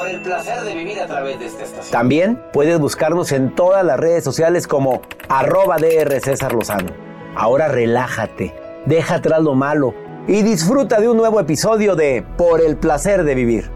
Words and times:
Por 0.00 0.08
el 0.08 0.22
placer 0.22 0.62
de 0.62 0.74
vivir 0.74 0.98
a 0.98 1.06
través 1.06 1.38
de 1.38 1.44
esta 1.44 1.62
estación. 1.62 1.92
También 1.92 2.42
puedes 2.54 2.78
buscarnos 2.80 3.32
en 3.32 3.54
todas 3.54 3.84
las 3.84 4.00
redes 4.00 4.24
sociales 4.24 4.66
como 4.66 5.02
arroba 5.28 5.76
DR 5.76 6.18
César 6.22 6.54
Lozano. 6.54 6.88
Ahora 7.36 7.68
relájate, 7.68 8.54
deja 8.86 9.16
atrás 9.16 9.42
lo 9.42 9.54
malo 9.54 9.94
y 10.26 10.40
disfruta 10.40 11.00
de 11.00 11.10
un 11.10 11.18
nuevo 11.18 11.38
episodio 11.38 11.96
de 11.96 12.24
Por 12.38 12.62
el 12.62 12.78
placer 12.78 13.24
de 13.24 13.34
vivir. 13.34 13.70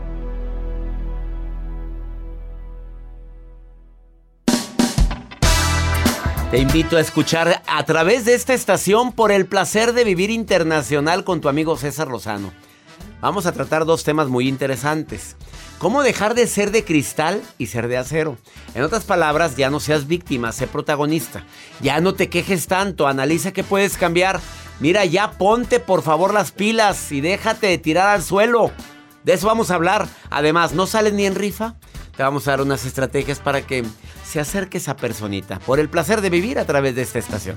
Te 6.51 6.57
invito 6.57 6.97
a 6.97 7.01
escuchar 7.01 7.61
a 7.67 7.85
través 7.85 8.25
de 8.25 8.33
esta 8.33 8.55
estación 8.55 9.13
por 9.13 9.31
el 9.31 9.45
placer 9.45 9.93
de 9.93 10.05
vivir 10.05 10.31
internacional 10.31 11.23
con 11.23 11.43
tu 11.43 11.51
amigo 11.51 11.77
César 11.77 12.09
Lozano. 12.09 12.51
Vamos 13.21 13.45
a 13.45 13.53
tratar 13.53 13.85
dos 13.85 14.05
temas 14.05 14.29
muy 14.29 14.49
interesantes. 14.49 15.37
¿Cómo 15.79 16.03
dejar 16.03 16.35
de 16.35 16.47
ser 16.47 16.71
de 16.71 16.85
cristal 16.85 17.43
y 17.59 17.67
ser 17.67 17.89
de 17.89 17.99
acero? 17.99 18.39
En 18.75 18.83
otras 18.83 19.05
palabras, 19.05 19.57
ya 19.57 19.71
no 19.71 19.81
seas 19.81 20.07
víctima, 20.07 20.53
sé 20.53 20.67
protagonista. 20.67 21.45
Ya 21.81 22.01
no 22.01 22.15
te 22.15 22.31
quejes 22.31 22.67
tanto, 22.67 23.07
analiza 23.07 23.53
qué 23.53 23.65
puedes 23.65 23.97
cambiar. 23.97 24.41
Mira, 24.81 25.05
ya 25.05 25.33
ponte 25.33 25.81
por 25.81 26.03
favor 26.03 26.33
las 26.33 26.53
pilas 26.53 27.13
y 27.13 27.21
déjate 27.21 27.67
de 27.67 27.79
tirar 27.79 28.09
al 28.09 28.23
suelo. 28.23 28.71
De 29.25 29.35
eso 29.35 29.47
vamos 29.47 29.71
a 29.71 29.75
hablar. 29.75 30.09
Además, 30.31 30.73
¿no 30.73 30.87
sales 30.87 31.13
ni 31.13 31.27
en 31.27 31.35
rifa? 31.35 31.75
Te 32.17 32.23
vamos 32.23 32.47
a 32.47 32.53
dar 32.53 32.61
unas 32.61 32.85
estrategias 32.85 33.41
para 33.41 33.67
que 33.67 33.85
se 34.25 34.41
acerque 34.41 34.79
esa 34.79 34.97
personita 34.97 35.59
por 35.61 35.81
el 35.81 35.89
placer 35.89 36.21
de 36.21 36.31
vivir 36.31 36.59
a 36.59 36.65
través 36.65 36.95
de 36.95 37.03
esta 37.03 37.19
estación. 37.19 37.57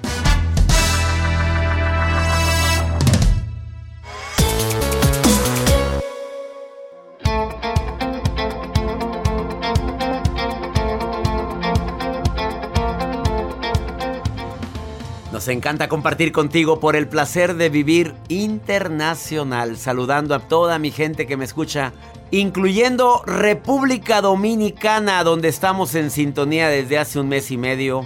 Nos 15.48 15.56
encanta 15.56 15.88
compartir 15.88 16.34
contigo 16.34 16.82
por 16.82 16.98
el 16.98 17.08
placer 17.08 17.56
de 17.56 17.70
vivir 17.70 18.14
internacional, 18.28 19.78
saludando 19.78 20.36
a 20.36 20.40
toda 20.40 20.78
mi 20.78 20.92
gente 20.92 21.26
que 21.26 21.38
me 21.38 21.46
escucha, 21.46 21.94
incluyendo 22.32 23.22
República 23.26 24.20
Dominicana, 24.20 25.24
donde 25.24 25.48
estamos 25.48 25.96
en 25.96 26.12
sintonía 26.12 26.68
desde 26.68 26.98
hace 26.98 27.22
un 27.22 27.30
mes 27.30 27.50
y 27.50 27.56
medio 27.56 28.06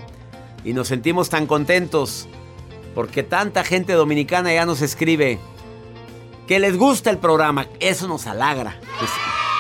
y 0.64 0.74
nos 0.74 0.88
sentimos 0.88 1.30
tan 1.30 1.48
contentos 1.48 2.28
porque 2.94 3.24
tanta 3.24 3.64
gente 3.64 3.94
dominicana 3.94 4.54
ya 4.54 4.68
nos 4.68 4.84
escribe 4.84 5.40
que 6.48 6.60
les 6.60 6.78
gusta 6.78 7.10
el 7.10 7.18
programa. 7.18 7.66
Eso 7.80 8.08
nos 8.08 8.28
halagra. 8.28 8.80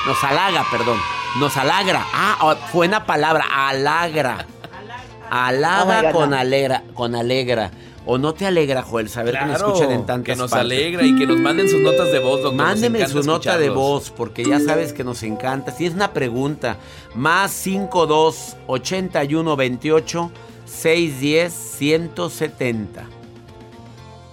Nos 0.05 0.23
halaga, 0.23 0.67
perdón. 0.69 0.99
Nos 1.39 1.57
halagra. 1.57 2.05
Ah, 2.13 2.55
buena 2.71 3.07
palabra, 3.07 3.43
halagra. 3.51 4.45
Alaba 5.31 6.11
con 6.11 6.33
alegra, 6.33 6.83
con 6.93 7.15
alegra. 7.15 7.71
¿O 8.05 8.17
no 8.17 8.33
te 8.33 8.45
alegra, 8.45 8.81
Joel, 8.81 9.07
saber 9.09 9.37
que 9.37 9.45
nos 9.45 9.57
escuchan 9.57 9.91
en 9.91 10.05
tantas 10.05 10.25
Que 10.25 10.35
nos 10.35 10.51
partes? 10.51 10.65
alegra 10.65 11.05
y 11.05 11.15
que 11.15 11.25
nos 11.25 11.39
manden 11.39 11.69
sus 11.69 11.79
notas 11.79 12.11
de 12.11 12.19
voz, 12.19 12.41
doctor. 12.41 12.77
Encanta 12.77 13.07
su 13.07 13.23
nota 13.23 13.57
de 13.57 13.69
voz, 13.69 14.09
porque 14.09 14.43
ya 14.43 14.59
sabes 14.59 14.91
que 14.91 15.05
nos 15.05 15.23
encanta. 15.23 15.71
Si 15.71 15.85
es 15.85 15.93
una 15.93 16.11
pregunta, 16.11 16.77
más 17.15 17.51
52 17.51 18.57
81 18.67 19.55
28 19.55 20.31
610 20.65 21.53
170. 21.53 23.05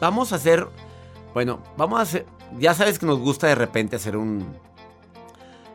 Vamos 0.01 0.33
a 0.33 0.37
hacer, 0.37 0.67
bueno, 1.33 1.61
vamos 1.77 2.01
a 2.01 2.03
hacer, 2.03 2.27
ya 2.59 2.75
sabes 2.75 2.99
que 2.99 3.07
nos 3.07 3.19
gusta 3.19 3.47
de 3.47 3.55
repente 3.55 3.97
hacer 3.97 4.17
un, 4.17 4.47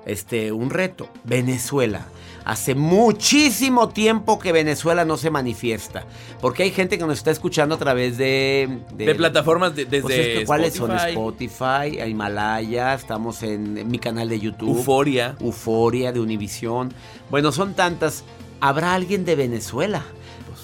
este, 0.06 0.52
un 0.52 0.70
reto. 0.70 1.08
Venezuela. 1.24 2.08
Hace 2.46 2.76
muchísimo 2.76 3.90
tiempo 3.90 4.38
que 4.40 4.52
Venezuela 4.52 5.06
no 5.06 5.16
se 5.18 5.30
manifiesta. 5.30 6.04
Porque 6.42 6.64
hay 6.64 6.72
gente 6.72 6.98
que 6.98 7.06
nos 7.06 7.18
está 7.18 7.32
escuchando 7.32 7.76
a 7.76 7.78
través 7.78 8.18
de... 8.18 8.80
De 8.94 9.16
plataformas 9.16 9.76
de- 9.76 9.86
desde 9.86 10.02
Pues 10.36 10.46
¿Cuáles 10.46 10.74
son? 10.74 10.92
Spotify. 10.92 12.00
Himalaya, 12.06 12.94
estamos 12.94 13.44
en, 13.44 13.78
en 13.78 13.88
mi 13.90 13.98
canal 14.00 14.28
de 14.30 14.40
YouTube. 14.40 14.70
Euforia. 14.78 15.36
Euforia 15.40 16.12
de 16.12 16.20
Univisión. 16.20 16.94
Bueno, 17.30 17.52
son 17.52 17.74
tantas. 17.76 18.24
¿Habrá 18.60 18.94
alguien 18.94 19.24
de 19.26 19.36
Venezuela? 19.36 20.04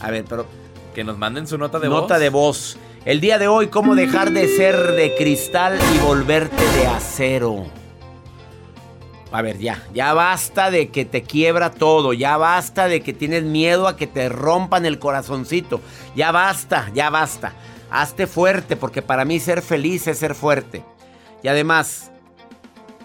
A 0.02 0.12
ver, 0.12 0.26
pero 0.28 0.46
Que 0.94 1.04
nos 1.04 1.18
manden 1.18 1.48
su 1.48 1.58
nota 1.58 1.80
de 1.80 1.88
voz. 1.88 2.02
nota 2.02 2.20
de 2.20 2.30
voz. 2.30 2.78
El 3.06 3.22
día 3.22 3.38
de 3.40 3.48
hoy, 3.48 3.68
¿cómo 3.68 3.96
dejar 3.96 4.32
de 4.32 4.48
ser 4.50 4.76
de 4.92 5.16
cristal 5.18 5.78
y 5.96 6.00
volverte 6.00 6.62
de 6.78 6.88
acero? 6.88 7.66
A 9.32 9.42
ver, 9.44 9.60
ya, 9.60 9.84
ya 9.94 10.14
basta 10.14 10.72
de 10.72 10.90
que 10.90 11.06
te 11.06 11.22
quiebra 11.22 11.70
todo, 11.70 12.14
ya 12.14 12.38
basta 12.38 12.88
de 12.88 13.02
que 13.02 13.14
tienes 13.14 13.44
miedo 13.44 13.88
a 13.88 13.96
que 13.96 14.08
te 14.08 14.28
rompan 14.28 14.86
el 14.86 14.98
corazoncito, 14.98 15.82
ya 16.16 16.32
basta, 16.32 16.90
ya 16.96 17.10
basta. 17.10 17.54
Hazte 17.92 18.28
fuerte, 18.28 18.76
porque 18.76 19.02
para 19.02 19.26
mí 19.26 19.40
ser 19.40 19.62
feliz 19.62 20.08
es 20.08 20.20
ser 20.20 20.36
fuerte. 20.36 20.84
Y 21.44 21.48
además, 21.48 22.12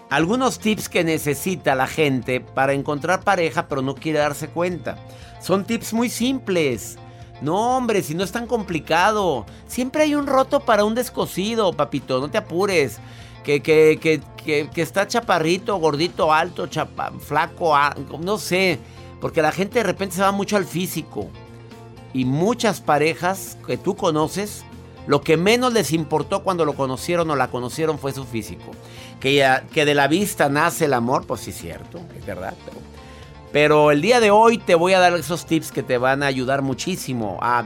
algunos 0.09 0.59
tips 0.59 0.89
que 0.89 1.03
necesita 1.03 1.75
la 1.75 1.87
gente 1.87 2.39
para 2.39 2.73
encontrar 2.73 3.23
pareja 3.23 3.67
pero 3.67 3.81
no 3.81 3.95
quiere 3.95 4.19
darse 4.19 4.47
cuenta. 4.47 4.97
Son 5.41 5.65
tips 5.65 5.93
muy 5.93 6.09
simples. 6.09 6.97
No, 7.41 7.77
hombre, 7.77 8.01
si 8.01 8.15
no 8.15 8.23
es 8.23 8.31
tan 8.31 8.47
complicado. 8.47 9.45
Siempre 9.67 10.03
hay 10.03 10.15
un 10.15 10.27
roto 10.27 10.61
para 10.61 10.85
un 10.85 10.95
descosido, 10.95 11.73
papito, 11.73 12.19
no 12.19 12.29
te 12.29 12.37
apures. 12.37 12.99
Que, 13.45 13.61
que, 13.61 13.99
que, 14.43 14.67
que, 14.73 14.81
está 14.81 15.07
chaparrito, 15.07 15.77
gordito, 15.77 16.33
alto, 16.33 16.67
chapa- 16.67 17.11
flaco, 17.19 17.75
no 18.19 18.37
sé. 18.37 18.79
Porque 19.21 19.41
la 19.41 19.51
gente 19.51 19.79
de 19.79 19.83
repente 19.83 20.15
se 20.15 20.21
va 20.21 20.31
mucho 20.31 20.57
al 20.57 20.65
físico. 20.65 21.29
Y 22.13 22.25
muchas 22.25 22.81
parejas 22.81 23.57
que 23.67 23.77
tú 23.77 23.95
conoces, 23.95 24.63
lo 25.05 25.21
que 25.21 25.37
menos 25.37 25.73
les 25.73 25.91
importó 25.93 26.43
cuando 26.43 26.65
lo 26.65 26.73
conocieron 26.73 27.29
o 27.29 27.35
la 27.35 27.49
conocieron 27.49 27.99
fue 27.99 28.13
su 28.13 28.23
físico. 28.25 28.71
Que, 29.19 29.35
ya- 29.35 29.61
que 29.71 29.85
de 29.85 29.93
la 29.95 30.07
vista 30.07 30.49
nace 30.49 30.85
el 30.85 30.93
amor, 30.93 31.25
pues 31.27 31.41
sí 31.41 31.51
cierto, 31.51 31.99
es 32.17 32.25
verdad. 32.25 32.55
Pero 33.51 33.91
el 33.91 34.01
día 34.01 34.19
de 34.19 34.31
hoy 34.31 34.57
te 34.57 34.75
voy 34.75 34.93
a 34.93 34.99
dar 34.99 35.13
esos 35.13 35.45
tips 35.45 35.71
que 35.71 35.83
te 35.83 35.97
van 35.97 36.23
a 36.23 36.25
ayudar 36.25 36.61
muchísimo 36.61 37.37
a, 37.41 37.63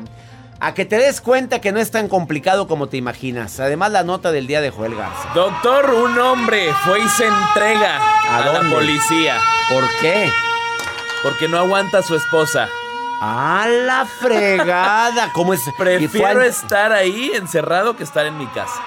a 0.61 0.73
que 0.73 0.85
te 0.85 0.97
des 0.97 1.21
cuenta 1.21 1.61
que 1.61 1.71
no 1.71 1.79
es 1.79 1.91
tan 1.91 2.07
complicado 2.07 2.67
como 2.67 2.87
te 2.89 2.97
imaginas. 2.97 3.59
Además, 3.59 3.91
la 3.91 4.03
nota 4.03 4.31
del 4.31 4.47
día 4.47 4.61
de 4.61 4.71
Joel 4.71 4.95
Garza. 4.95 5.29
Doctor, 5.33 5.93
un 5.93 6.17
hombre 6.19 6.73
fue 6.83 6.99
y 6.99 7.07
se 7.09 7.25
entrega 7.25 7.97
¿A 7.97 8.37
a, 8.37 8.53
la 8.53 8.69
policía 8.69 9.37
¿Por 9.69 9.83
qué? 10.01 10.29
porque 11.23 11.47
no 11.47 11.57
aguanta 11.57 11.99
a 11.99 12.03
su 12.03 12.15
esposa. 12.15 12.67
¡A 13.21 13.67
la 13.67 14.05
fregada! 14.05 15.29
¿Cómo 15.33 15.53
es? 15.53 15.61
Prefiero 15.77 16.41
estar 16.41 16.91
ahí 16.93 17.31
encerrado 17.35 17.97
que 17.97 18.03
estar 18.03 18.25
en 18.25 18.37
mi 18.37 18.47
casa. 18.47 18.81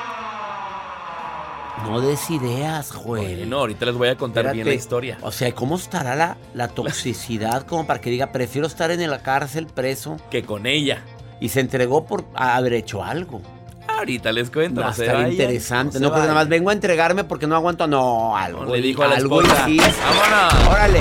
No 1.85 2.01
des 2.01 2.31
ideas, 2.31 2.93
güey. 2.93 3.37
Bueno, 3.39 3.59
ahorita 3.59 3.87
les 3.87 3.95
voy 3.95 4.09
a 4.09 4.17
contar 4.17 4.53
bien 4.53 4.67
la 4.67 4.75
historia. 4.75 5.19
O 5.21 5.33
sea, 5.33 5.53
¿cómo 5.55 5.77
estará 5.77 6.15
la, 6.15 6.37
la 6.55 6.69
toxicidad 6.75 7.67
como 7.67 7.87
para 7.87 8.01
que 8.01 8.11
diga, 8.11 8.31
prefiero 8.33 8.67
estar 8.67 8.91
en 8.91 9.11
la 9.11 9.23
cárcel 9.23 9.67
preso? 9.67 10.17
Que 10.31 10.45
con 10.45 10.67
ella. 10.67 11.03
Y 11.43 11.49
se 11.49 11.59
entregó 11.59 12.05
por 12.07 12.25
haber 12.37 12.75
hecho 12.75 13.03
algo. 13.03 13.41
Ahorita 13.89 14.31
les 14.31 14.49
cuento. 14.49 14.81
Va 14.81 14.91
a 14.91 14.91
no 14.97 15.03
estar 15.03 15.29
interesante. 15.29 15.99
se 15.99 16.01
No, 16.01 16.11
porque 16.11 16.23
nada 16.23 16.35
más 16.35 16.49
vengo 16.49 16.71
a 16.71 16.73
entregarme 16.73 17.25
porque 17.25 17.49
no 17.49 17.57
aguanto. 17.57 17.89
No, 17.89 18.37
algo. 18.37 18.65
Le 18.65 18.81
dijo 18.81 19.03
a 19.03 19.09
la 19.09 19.17
algo 19.17 19.43
hiciste. 19.43 19.93
"Vámonos". 20.21 20.69
Órale, 20.69 21.01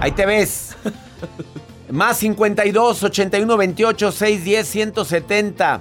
ahí 0.00 0.12
te 0.12 0.24
ves. 0.24 0.74
Más 1.90 2.16
52 2.16 3.02
81 3.02 3.54
28 3.58 4.12
610 4.12 4.66
170. 4.66 5.80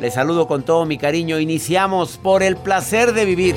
Les 0.00 0.14
saludo 0.14 0.46
con 0.46 0.62
todo 0.62 0.84
mi 0.86 0.98
cariño. 0.98 1.40
Iniciamos 1.40 2.16
por 2.16 2.44
el 2.44 2.56
placer 2.56 3.12
de 3.12 3.24
vivir. 3.24 3.56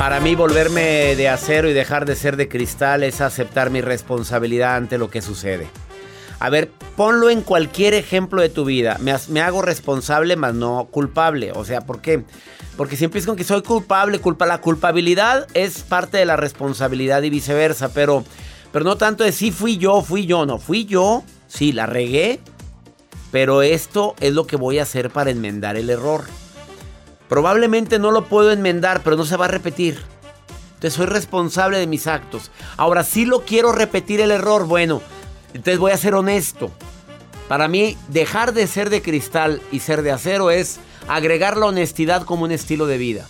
Para 0.00 0.18
mí 0.18 0.34
volverme 0.34 1.14
de 1.14 1.28
acero 1.28 1.68
y 1.68 1.74
dejar 1.74 2.06
de 2.06 2.16
ser 2.16 2.38
de 2.38 2.48
cristal 2.48 3.02
es 3.02 3.20
aceptar 3.20 3.68
mi 3.68 3.82
responsabilidad 3.82 4.76
ante 4.76 4.96
lo 4.96 5.10
que 5.10 5.20
sucede. 5.20 5.68
A 6.38 6.48
ver, 6.48 6.70
ponlo 6.96 7.28
en 7.28 7.42
cualquier 7.42 7.92
ejemplo 7.92 8.40
de 8.40 8.48
tu 8.48 8.64
vida. 8.64 8.96
Me, 8.98 9.14
me 9.28 9.42
hago 9.42 9.60
responsable, 9.60 10.36
más 10.36 10.54
no 10.54 10.88
culpable. 10.90 11.52
O 11.54 11.66
sea, 11.66 11.82
¿por 11.82 12.00
qué? 12.00 12.24
Porque 12.78 12.96
si 12.96 13.04
empiezo 13.04 13.26
con 13.26 13.36
que 13.36 13.44
soy 13.44 13.60
culpable, 13.60 14.20
culpa, 14.20 14.46
la 14.46 14.62
culpabilidad 14.62 15.46
es 15.52 15.82
parte 15.82 16.16
de 16.16 16.24
la 16.24 16.36
responsabilidad 16.36 17.20
y 17.22 17.28
viceversa. 17.28 17.92
Pero, 17.92 18.24
pero 18.72 18.86
no 18.86 18.96
tanto 18.96 19.22
de 19.22 19.32
sí 19.32 19.50
fui 19.50 19.76
yo, 19.76 20.00
fui 20.00 20.24
yo, 20.24 20.46
no, 20.46 20.58
fui 20.58 20.86
yo, 20.86 21.24
sí, 21.46 21.72
la 21.72 21.84
regué. 21.84 22.40
Pero 23.32 23.60
esto 23.60 24.14
es 24.20 24.32
lo 24.32 24.46
que 24.46 24.56
voy 24.56 24.78
a 24.78 24.84
hacer 24.84 25.10
para 25.10 25.30
enmendar 25.30 25.76
el 25.76 25.90
error. 25.90 26.24
Probablemente 27.30 28.00
no 28.00 28.10
lo 28.10 28.24
puedo 28.24 28.50
enmendar, 28.50 29.02
pero 29.04 29.16
no 29.16 29.24
se 29.24 29.36
va 29.36 29.44
a 29.44 29.48
repetir. 29.48 29.98
Entonces 30.74 30.94
soy 30.94 31.06
responsable 31.06 31.78
de 31.78 31.86
mis 31.86 32.08
actos. 32.08 32.50
Ahora 32.76 33.04
sí 33.04 33.24
lo 33.24 33.44
quiero 33.44 33.70
repetir 33.70 34.20
el 34.20 34.32
error. 34.32 34.66
Bueno, 34.66 35.00
entonces 35.54 35.78
voy 35.78 35.92
a 35.92 35.96
ser 35.96 36.16
honesto. 36.16 36.72
Para 37.46 37.68
mí, 37.68 37.96
dejar 38.08 38.52
de 38.52 38.66
ser 38.66 38.90
de 38.90 39.00
cristal 39.00 39.62
y 39.70 39.78
ser 39.78 40.02
de 40.02 40.10
acero 40.10 40.50
es 40.50 40.80
agregar 41.06 41.56
la 41.56 41.66
honestidad 41.66 42.24
como 42.24 42.44
un 42.44 42.50
estilo 42.50 42.88
de 42.88 42.98
vida. 42.98 43.28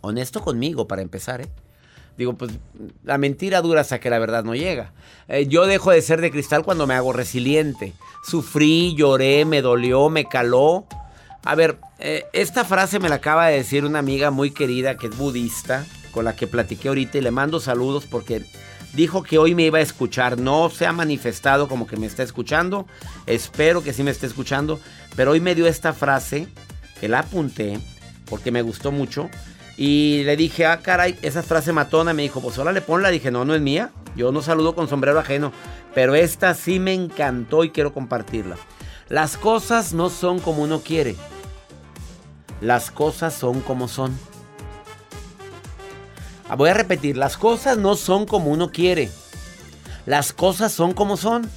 Honesto 0.00 0.40
conmigo, 0.40 0.88
para 0.88 1.00
empezar, 1.00 1.40
¿eh? 1.40 1.48
Digo, 2.16 2.32
pues 2.32 2.50
la 3.04 3.16
mentira 3.16 3.62
dura 3.62 3.82
hasta 3.82 4.00
que 4.00 4.10
la 4.10 4.18
verdad 4.18 4.42
no 4.42 4.56
llega. 4.56 4.92
Eh, 5.28 5.46
yo 5.46 5.66
dejo 5.66 5.92
de 5.92 6.02
ser 6.02 6.20
de 6.20 6.32
cristal 6.32 6.64
cuando 6.64 6.88
me 6.88 6.94
hago 6.94 7.12
resiliente. 7.12 7.92
Sufrí, 8.24 8.96
lloré, 8.96 9.44
me 9.44 9.62
dolió, 9.62 10.10
me 10.10 10.24
caló. 10.24 10.84
A 11.44 11.54
ver, 11.54 11.78
eh, 11.98 12.24
esta 12.32 12.64
frase 12.64 12.98
me 12.98 13.08
la 13.08 13.16
acaba 13.16 13.46
de 13.48 13.56
decir 13.56 13.84
una 13.84 14.00
amiga 14.00 14.30
muy 14.30 14.50
querida 14.50 14.96
que 14.96 15.06
es 15.06 15.16
budista, 15.16 15.86
con 16.12 16.24
la 16.24 16.34
que 16.34 16.46
platiqué 16.46 16.88
ahorita 16.88 17.18
y 17.18 17.20
le 17.20 17.30
mando 17.30 17.60
saludos 17.60 18.06
porque 18.06 18.44
dijo 18.92 19.22
que 19.22 19.38
hoy 19.38 19.54
me 19.54 19.64
iba 19.64 19.78
a 19.78 19.82
escuchar. 19.82 20.38
No 20.38 20.70
se 20.70 20.86
ha 20.86 20.92
manifestado 20.92 21.68
como 21.68 21.86
que 21.86 21.96
me 21.96 22.06
está 22.06 22.22
escuchando. 22.22 22.86
Espero 23.26 23.82
que 23.82 23.92
sí 23.92 24.02
me 24.02 24.10
esté 24.10 24.26
escuchando. 24.26 24.80
Pero 25.16 25.32
hoy 25.32 25.40
me 25.40 25.54
dio 25.54 25.66
esta 25.66 25.92
frase 25.92 26.48
que 27.00 27.08
la 27.08 27.20
apunté 27.20 27.78
porque 28.28 28.50
me 28.50 28.62
gustó 28.62 28.92
mucho. 28.92 29.30
Y 29.76 30.24
le 30.24 30.36
dije, 30.36 30.66
ah, 30.66 30.80
caray, 30.80 31.16
esa 31.22 31.42
frase 31.42 31.72
matona. 31.72 32.12
Me 32.12 32.22
dijo, 32.22 32.40
pues 32.40 32.58
ahora 32.58 32.72
le 32.72 32.80
ponla. 32.80 33.10
Dije, 33.10 33.30
no, 33.30 33.44
no 33.44 33.54
es 33.54 33.60
mía. 33.60 33.90
Yo 34.16 34.32
no 34.32 34.42
saludo 34.42 34.74
con 34.74 34.88
sombrero 34.88 35.20
ajeno. 35.20 35.52
Pero 35.94 36.14
esta 36.14 36.54
sí 36.54 36.80
me 36.80 36.94
encantó 36.94 37.64
y 37.64 37.70
quiero 37.70 37.94
compartirla. 37.94 38.56
Las 39.08 39.38
cosas 39.38 39.94
no 39.94 40.10
son 40.10 40.38
como 40.38 40.62
uno 40.62 40.82
quiere. 40.82 41.16
Las 42.60 42.90
cosas 42.90 43.32
son 43.32 43.60
como 43.60 43.88
son. 43.88 44.18
Ah, 46.48 46.56
Voy 46.56 46.68
a 46.70 46.74
repetir, 46.74 47.16
las 47.16 47.36
cosas 47.36 47.78
no 47.78 47.96
son 47.96 48.26
como 48.26 48.50
uno 48.50 48.70
quiere. 48.70 49.10
Las 50.04 50.32
cosas 50.32 50.72
son 50.72 50.92
como 50.92 51.16
son. 51.16 51.48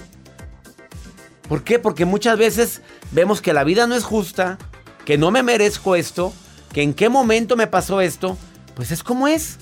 ¿Por 1.50 1.64
qué? 1.64 1.80
Porque 1.80 2.06
muchas 2.06 2.38
veces 2.38 2.82
vemos 3.12 3.42
que 3.42 3.54
la 3.54 3.66
vida 3.66 3.86
no 3.86 3.96
es 3.96 4.06
justa, 4.06 4.58
que 5.04 5.18
no 5.18 5.32
me 5.32 5.44
merezco 5.44 5.96
esto, 5.96 6.32
que 6.72 6.84
en 6.84 6.94
qué 6.94 7.10
momento 7.10 7.58
me 7.58 7.68
pasó 7.68 8.00
esto. 8.00 8.38
Pues 8.76 8.92
es 8.92 9.04
como 9.04 9.28
es. 9.28 9.58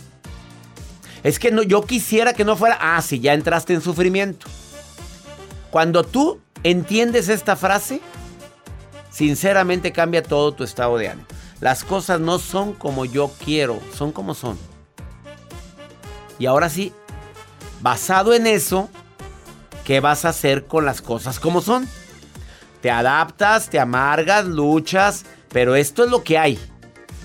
Es 1.23 1.39
que 1.39 1.51
no, 1.51 1.63
yo 1.63 1.81
quisiera 1.83 2.33
que 2.33 2.45
no 2.45 2.55
fuera. 2.55 2.77
Ah, 2.79 3.01
sí, 3.01 3.19
ya 3.19 3.33
entraste 3.33 3.73
en 3.73 3.81
sufrimiento. 3.81 4.45
Cuando 5.71 6.03
tú 6.03 6.39
entiendes 6.63 7.29
esta 7.29 7.55
frase, 7.55 8.01
sinceramente 9.09 9.91
cambia 9.91 10.23
todo 10.23 10.53
tu 10.53 10.63
estado 10.63 10.97
de 10.97 11.09
ánimo. 11.09 11.27
Las 11.59 11.83
cosas 11.83 12.19
no 12.19 12.39
son 12.39 12.73
como 12.73 13.05
yo 13.05 13.31
quiero, 13.43 13.79
son 13.95 14.11
como 14.11 14.33
son. 14.33 14.57
Y 16.37 16.45
ahora 16.45 16.69
sí, 16.69 16.93
basado 17.81 18.33
en 18.33 18.47
eso, 18.47 18.89
¿qué 19.83 19.99
vas 19.99 20.23
a 20.23 20.29
hacer 20.29 20.65
con 20.65 20.85
las 20.85 21.01
cosas 21.01 21.39
como 21.39 21.61
son? 21.61 21.87
Te 22.81 22.89
adaptas, 22.89 23.69
te 23.69 23.79
amargas, 23.79 24.45
luchas, 24.45 25.25
pero 25.51 25.75
esto 25.75 26.05
es 26.05 26.09
lo 26.09 26.23
que 26.23 26.37
hay. 26.37 26.59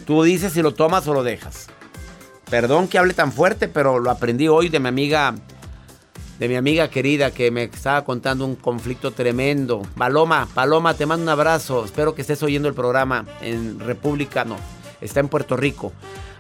Tú 0.04 0.24
dices 0.24 0.52
si 0.52 0.62
lo 0.62 0.74
tomas 0.74 1.06
o 1.06 1.14
lo 1.14 1.22
dejas. 1.22 1.68
Perdón 2.50 2.88
que 2.88 2.98
hable 2.98 3.14
tan 3.14 3.32
fuerte, 3.32 3.68
pero 3.68 4.00
lo 4.00 4.10
aprendí 4.10 4.48
hoy 4.48 4.68
de 4.68 4.80
mi 4.80 4.88
amiga, 4.88 5.34
de 6.44 6.48
mi 6.50 6.56
amiga 6.56 6.90
querida 6.90 7.30
que 7.30 7.50
me 7.50 7.62
estaba 7.64 8.04
contando 8.04 8.44
un 8.44 8.54
conflicto 8.54 9.12
tremendo. 9.12 9.80
Paloma, 9.96 10.46
Paloma, 10.52 10.92
te 10.92 11.06
mando 11.06 11.22
un 11.22 11.30
abrazo. 11.30 11.86
Espero 11.86 12.14
que 12.14 12.20
estés 12.20 12.42
oyendo 12.42 12.68
el 12.68 12.74
programa 12.74 13.24
en 13.40 13.80
República, 13.80 14.44
no, 14.44 14.58
está 15.00 15.20
en 15.20 15.28
Puerto 15.28 15.56
Rico. 15.56 15.94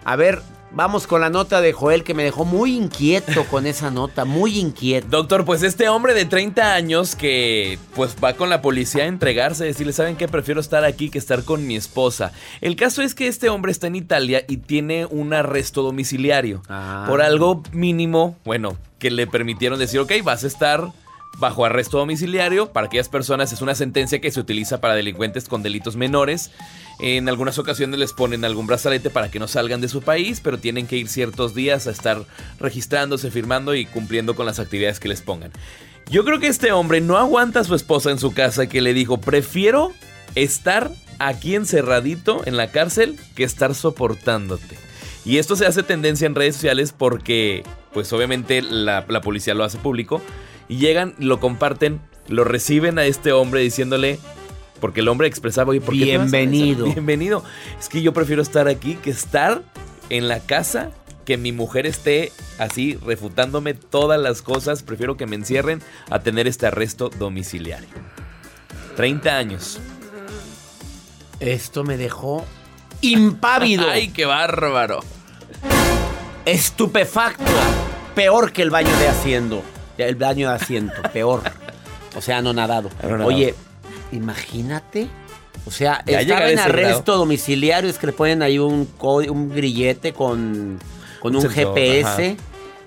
A 0.04 0.14
ver, 0.16 0.42
Vamos 0.76 1.06
con 1.06 1.20
la 1.20 1.30
nota 1.30 1.60
de 1.60 1.72
Joel 1.72 2.02
que 2.02 2.14
me 2.14 2.24
dejó 2.24 2.44
muy 2.44 2.76
inquieto 2.76 3.44
con 3.44 3.64
esa 3.64 3.92
nota, 3.92 4.24
muy 4.24 4.58
inquieto. 4.58 5.06
Doctor, 5.08 5.44
pues 5.44 5.62
este 5.62 5.88
hombre 5.88 6.14
de 6.14 6.24
30 6.24 6.74
años 6.74 7.14
que 7.14 7.78
pues 7.94 8.16
va 8.22 8.32
con 8.34 8.50
la 8.50 8.60
policía 8.60 9.04
a 9.04 9.06
entregarse, 9.06 9.64
decirle, 9.64 9.92
¿saben 9.92 10.16
qué? 10.16 10.26
Prefiero 10.26 10.60
estar 10.60 10.84
aquí 10.84 11.10
que 11.10 11.18
estar 11.18 11.44
con 11.44 11.64
mi 11.64 11.76
esposa. 11.76 12.32
El 12.60 12.74
caso 12.74 13.02
es 13.02 13.14
que 13.14 13.28
este 13.28 13.50
hombre 13.50 13.70
está 13.70 13.86
en 13.86 13.94
Italia 13.94 14.44
y 14.48 14.56
tiene 14.56 15.06
un 15.06 15.32
arresto 15.32 15.82
domiciliario. 15.82 16.62
Ah. 16.68 17.04
Por 17.06 17.22
algo 17.22 17.62
mínimo, 17.70 18.36
bueno, 18.44 18.76
que 18.98 19.12
le 19.12 19.28
permitieron 19.28 19.78
decir, 19.78 20.00
ok, 20.00 20.10
vas 20.24 20.42
a 20.42 20.48
estar 20.48 20.88
bajo 21.38 21.64
arresto 21.64 21.98
domiciliario. 21.98 22.72
Para 22.72 22.86
aquellas 22.86 23.08
personas 23.08 23.52
es 23.52 23.62
una 23.62 23.74
sentencia 23.74 24.20
que 24.20 24.30
se 24.30 24.40
utiliza 24.40 24.80
para 24.80 24.94
delincuentes 24.94 25.48
con 25.48 25.62
delitos 25.62 25.96
menores. 25.96 26.50
En 27.00 27.28
algunas 27.28 27.58
ocasiones 27.58 27.98
les 27.98 28.12
ponen 28.12 28.44
algún 28.44 28.66
brazalete 28.66 29.10
para 29.10 29.30
que 29.30 29.38
no 29.38 29.48
salgan 29.48 29.80
de 29.80 29.88
su 29.88 30.02
país, 30.02 30.40
pero 30.40 30.58
tienen 30.58 30.86
que 30.86 30.96
ir 30.96 31.08
ciertos 31.08 31.54
días 31.54 31.86
a 31.86 31.90
estar 31.90 32.24
registrándose, 32.60 33.30
firmando 33.30 33.74
y 33.74 33.86
cumpliendo 33.86 34.36
con 34.36 34.46
las 34.46 34.58
actividades 34.58 35.00
que 35.00 35.08
les 35.08 35.22
pongan. 35.22 35.50
Yo 36.10 36.24
creo 36.24 36.38
que 36.38 36.48
este 36.48 36.72
hombre 36.72 37.00
no 37.00 37.16
aguanta 37.16 37.60
a 37.60 37.64
su 37.64 37.74
esposa 37.74 38.10
en 38.10 38.18
su 38.18 38.32
casa 38.32 38.68
que 38.68 38.80
le 38.82 38.94
dijo, 38.94 39.18
prefiero 39.18 39.92
estar 40.34 40.90
aquí 41.18 41.54
encerradito 41.54 42.42
en 42.44 42.56
la 42.56 42.70
cárcel 42.70 43.18
que 43.34 43.44
estar 43.44 43.74
soportándote. 43.74 44.76
Y 45.24 45.38
esto 45.38 45.56
se 45.56 45.66
hace 45.66 45.82
tendencia 45.82 46.26
en 46.26 46.34
redes 46.34 46.56
sociales 46.56 46.94
porque, 46.96 47.64
pues 47.92 48.12
obviamente 48.12 48.60
la, 48.60 49.06
la 49.08 49.20
policía 49.22 49.54
lo 49.54 49.64
hace 49.64 49.78
público. 49.78 50.20
Y 50.68 50.76
llegan, 50.78 51.14
lo 51.18 51.40
comparten, 51.40 52.00
lo 52.28 52.44
reciben 52.44 52.98
a 52.98 53.04
este 53.04 53.32
hombre 53.32 53.60
diciéndole, 53.60 54.18
porque 54.80 55.00
el 55.00 55.08
hombre 55.08 55.28
expresaba, 55.28 55.70
oye, 55.70 55.80
¿por 55.80 55.94
qué 55.94 56.04
Bienvenido. 56.04 56.86
Bienvenido. 56.92 57.44
Es 57.78 57.88
que 57.88 58.02
yo 58.02 58.12
prefiero 58.12 58.42
estar 58.42 58.68
aquí 58.68 58.94
que 58.94 59.10
estar 59.10 59.62
en 60.10 60.28
la 60.28 60.40
casa, 60.40 60.90
que 61.24 61.36
mi 61.36 61.52
mujer 61.52 61.86
esté 61.86 62.32
así 62.58 62.96
refutándome 63.04 63.74
todas 63.74 64.20
las 64.20 64.42
cosas. 64.42 64.82
Prefiero 64.82 65.16
que 65.16 65.26
me 65.26 65.36
encierren 65.36 65.82
a 66.10 66.20
tener 66.20 66.46
este 66.46 66.66
arresto 66.66 67.08
domiciliario. 67.08 67.88
30 68.96 69.36
años. 69.36 69.80
Esto 71.40 71.84
me 71.84 71.96
dejó 71.96 72.44
impávido, 73.00 73.86
¡Ay, 73.90 74.08
qué 74.08 74.24
bárbaro! 74.24 75.00
estupefacto, 76.44 77.44
peor 78.14 78.52
que 78.52 78.62
el 78.62 78.70
baño 78.70 78.94
de 78.98 79.08
asiento, 79.08 79.62
el 79.98 80.14
baño 80.16 80.48
de 80.50 80.54
asiento, 80.56 80.94
peor. 81.12 81.42
O 82.16 82.20
sea, 82.20 82.40
no 82.42 82.52
nadado. 82.52 82.90
Anonadado. 83.02 83.28
Oye, 83.28 83.54
imagínate. 84.12 85.08
O 85.66 85.70
sea, 85.70 86.02
Ya 86.06 86.20
estaba 86.20 86.50
en 86.50 86.58
arresto 86.58 87.02
grado. 87.12 87.18
domiciliario, 87.20 87.88
es 87.88 87.98
que 87.98 88.06
le 88.08 88.12
ponen 88.12 88.42
ahí 88.42 88.58
un, 88.58 88.88
un 89.00 89.48
grillete 89.54 90.12
con, 90.12 90.78
con 91.20 91.30
Un 91.34 91.36
un, 91.36 91.42
sensor, 91.50 91.74
GPS 91.76 92.36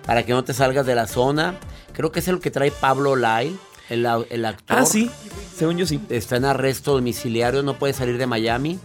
para 0.06 0.24
que 0.24 0.32
no 0.34 0.44
te 0.44 0.54
salgas 0.54 0.86
de 0.86 0.96
la 0.96 1.08
zona. 1.08 1.56
Creo 1.94 2.12
que 2.12 2.20
es 2.20 2.28
el 2.28 2.40
que 2.40 2.52
trae 2.52 2.70
Pablo 2.72 3.16
Lyle, 3.16 3.56
el, 3.90 4.06
el 4.30 4.46
actor. 4.46 4.78
Ah, 4.80 4.86
sí. 4.86 5.10
Según 5.58 5.78
yo 5.78 5.88
sí. 5.88 6.00
Está 6.10 6.36
en 6.38 6.46
arresto 6.46 6.94
domiciliario, 6.94 7.64
no 7.64 7.74
puede 7.80 7.94
salir 7.94 8.18
de 8.20 8.28
Miami. 8.28 8.80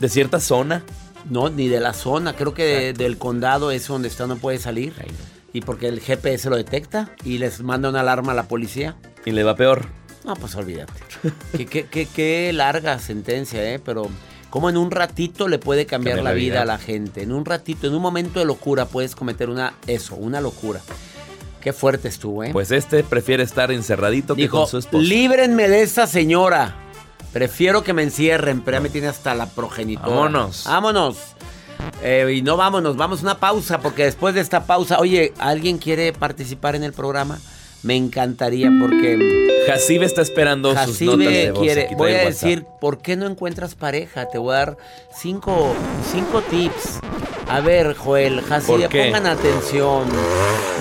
De 0.00 0.08
cierta 0.10 0.38
zona. 0.38 0.82
No, 1.30 1.48
ni 1.48 1.68
de 1.68 1.80
la 1.80 1.94
zona. 1.94 2.34
Creo 2.36 2.52
que 2.54 2.64
de- 2.64 2.92
del 2.92 3.16
condado 3.18 3.70
es 3.70 3.86
donde 3.88 4.08
está, 4.08 4.26
no 4.26 4.36
puede 4.36 4.58
salir. 4.58 4.92
No. 4.98 5.04
Y 5.52 5.60
porque 5.62 5.88
el 5.88 6.00
GPS 6.00 6.50
lo 6.50 6.56
detecta 6.56 7.10
y 7.24 7.38
les 7.38 7.60
manda 7.62 7.88
una 7.88 8.00
alarma 8.00 8.32
a 8.32 8.34
la 8.34 8.44
policía. 8.48 8.96
Y 9.24 9.30
le 9.32 9.44
va 9.44 9.56
peor. 9.56 9.86
No, 10.24 10.34
pues 10.36 10.54
olvídate. 10.56 10.92
qué, 11.56 11.66
qué- 11.66 11.86
qué- 11.86 12.06
qué 12.06 12.52
larga 12.52 12.98
sentencia, 12.98 13.64
¿eh? 13.72 13.78
Pero 13.78 14.08
como 14.50 14.68
en 14.68 14.76
un 14.76 14.90
ratito 14.90 15.48
le 15.48 15.58
puede 15.58 15.86
cambiar 15.86 16.16
Cambia 16.16 16.24
la 16.24 16.30
la 16.30 16.34
vida. 16.36 16.52
vida. 16.54 16.62
a 16.62 16.64
la 16.66 16.78
gente. 16.78 17.22
En 17.22 17.32
un 17.32 17.44
ratito, 17.44 17.86
en 17.86 17.94
un 17.94 18.02
momento 18.02 18.38
de 18.40 18.44
locura 18.46 18.86
puedes 18.86 19.14
cometer 19.16 19.48
una, 19.48 19.74
eso, 19.86 20.14
una 20.16 20.40
locura. 20.40 20.80
Qué 21.60 21.72
fuerte 21.72 22.08
estuvo, 22.08 22.44
¿eh? 22.44 22.50
Pues 22.52 22.70
este 22.70 23.02
prefiere 23.02 23.42
estar 23.42 23.72
encerradito 23.72 24.34
que 24.36 24.42
Dijo, 24.42 24.58
con 24.60 24.68
su 24.68 24.78
esposa. 24.78 25.02
líbrenme 25.02 25.68
de 25.68 25.82
esa 25.82 26.06
señora. 26.06 26.76
Prefiero 27.32 27.82
que 27.82 27.92
me 27.92 28.02
encierren, 28.02 28.60
pero 28.62 28.76
ya 28.78 28.80
me 28.80 28.88
tiene 28.90 29.08
hasta 29.08 29.34
la 29.34 29.46
progenitora. 29.46 30.08
Vámonos. 30.08 30.64
Vámonos. 30.66 31.16
Eh, 32.02 32.34
y 32.36 32.42
no 32.42 32.56
vámonos, 32.56 32.96
vamos 32.96 33.20
a 33.20 33.22
una 33.22 33.38
pausa, 33.38 33.80
porque 33.80 34.04
después 34.04 34.34
de 34.34 34.40
esta 34.40 34.64
pausa, 34.66 34.98
oye, 35.00 35.32
¿alguien 35.38 35.78
quiere 35.78 36.12
participar 36.12 36.76
en 36.76 36.84
el 36.84 36.92
programa? 36.92 37.38
Me 37.82 37.96
encantaría, 37.96 38.70
porque 38.80 39.47
Jacibe 39.72 40.06
está 40.06 40.22
esperando 40.22 40.70
sus 40.84 41.00
notas 41.02 41.18
de 41.18 41.24
Jacibe 41.26 41.50
voz. 41.52 41.60
quiere. 41.62 41.88
Voy 41.96 42.12
a 42.14 42.18
decir, 42.24 42.64
¿por 42.80 42.98
qué 42.98 43.16
no 43.16 43.26
encuentras 43.26 43.74
pareja? 43.74 44.28
Te 44.28 44.38
voy 44.38 44.54
a 44.54 44.58
dar 44.58 44.76
cinco, 45.14 45.74
cinco 46.12 46.40
tips. 46.42 46.98
A 47.48 47.60
ver, 47.60 47.94
Joel, 47.96 48.42
Jacibe, 48.42 48.88
pongan 48.88 49.26
atención. 49.26 50.04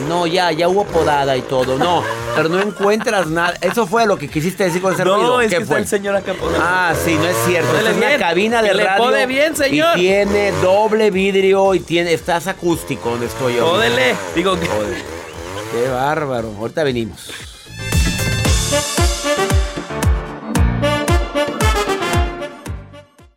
No, 0.09 0.27
ya, 0.27 0.51
ya 0.51 0.67
hubo 0.67 0.83
podada 0.85 1.35
y 1.37 1.41
todo. 1.41 1.77
No, 1.77 2.03
pero 2.35 2.49
no 2.49 2.61
encuentras 2.61 3.27
nada. 3.27 3.53
Eso 3.61 3.87
fue 3.87 4.05
lo 4.05 4.17
que 4.17 4.27
quisiste 4.29 4.65
decir 4.65 4.81
con 4.81 4.93
ese 4.93 5.03
ruido. 5.05 5.17
No, 5.23 5.41
es 5.41 5.49
¿Qué 5.49 5.55
que 5.57 5.61
está 5.63 5.73
fue? 5.75 5.81
el 5.81 5.87
señor 5.87 6.15
acá. 6.17 6.33
por- 6.33 6.51
Ah, 6.59 6.93
sí, 7.05 7.15
no 7.15 7.25
es 7.25 7.37
cierto. 7.45 7.69
Pódele 7.69 7.89
Esta 7.91 8.09
es 8.09 8.15
una 8.17 8.27
cabina 8.27 8.61
de 8.61 8.73
radio. 8.73 9.03
pode 9.03 9.25
bien, 9.27 9.55
señor. 9.55 9.97
Y 9.97 10.01
tiene 10.01 10.51
doble 10.61 11.09
vidrio 11.09 11.73
y 11.73 11.79
tiene, 11.79 12.11
estás 12.13 12.47
acústico 12.47 13.11
donde 13.11 13.27
estoy 13.27 13.55
yo. 13.55 13.65
Jódele. 13.65 14.15
Digo. 14.35 14.51
Joder. 14.51 14.97
Qué 15.71 15.89
bárbaro. 15.89 16.53
Ahorita 16.59 16.83
venimos. 16.83 17.29
Thank 18.69 19.16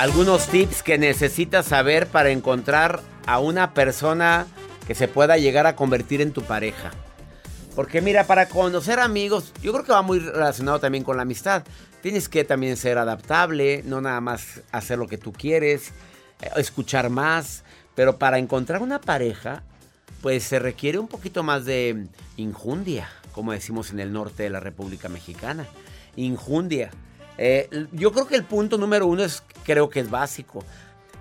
Algunos 0.00 0.46
tips 0.46 0.82
que 0.82 0.96
necesitas 0.96 1.66
saber 1.66 2.06
para 2.06 2.30
encontrar 2.30 3.02
a 3.26 3.38
una 3.38 3.74
persona 3.74 4.46
que 4.86 4.94
se 4.94 5.08
pueda 5.08 5.36
llegar 5.36 5.66
a 5.66 5.76
convertir 5.76 6.22
en 6.22 6.32
tu 6.32 6.40
pareja. 6.40 6.90
Porque 7.76 8.00
mira, 8.00 8.24
para 8.24 8.48
conocer 8.48 8.98
amigos, 8.98 9.52
yo 9.60 9.74
creo 9.74 9.84
que 9.84 9.92
va 9.92 10.00
muy 10.00 10.18
relacionado 10.18 10.80
también 10.80 11.04
con 11.04 11.18
la 11.18 11.24
amistad. 11.24 11.64
Tienes 12.00 12.30
que 12.30 12.44
también 12.44 12.78
ser 12.78 12.96
adaptable, 12.96 13.82
no 13.84 14.00
nada 14.00 14.22
más 14.22 14.62
hacer 14.72 14.96
lo 14.96 15.06
que 15.06 15.18
tú 15.18 15.34
quieres, 15.34 15.88
eh, 16.40 16.48
escuchar 16.56 17.10
más. 17.10 17.62
Pero 17.94 18.16
para 18.16 18.38
encontrar 18.38 18.80
una 18.80 19.02
pareja, 19.02 19.64
pues 20.22 20.44
se 20.44 20.58
requiere 20.58 20.98
un 20.98 21.08
poquito 21.08 21.42
más 21.42 21.66
de 21.66 22.06
injundia, 22.38 23.06
como 23.32 23.52
decimos 23.52 23.90
en 23.90 24.00
el 24.00 24.14
norte 24.14 24.44
de 24.44 24.50
la 24.50 24.60
República 24.60 25.10
Mexicana. 25.10 25.66
Injundia. 26.16 26.90
Eh, 27.42 27.86
yo 27.92 28.12
creo 28.12 28.26
que 28.26 28.36
el 28.36 28.44
punto 28.44 28.76
número 28.76 29.06
uno 29.06 29.24
es, 29.24 29.42
creo 29.64 29.88
que 29.88 30.00
es 30.00 30.10
básico. 30.10 30.62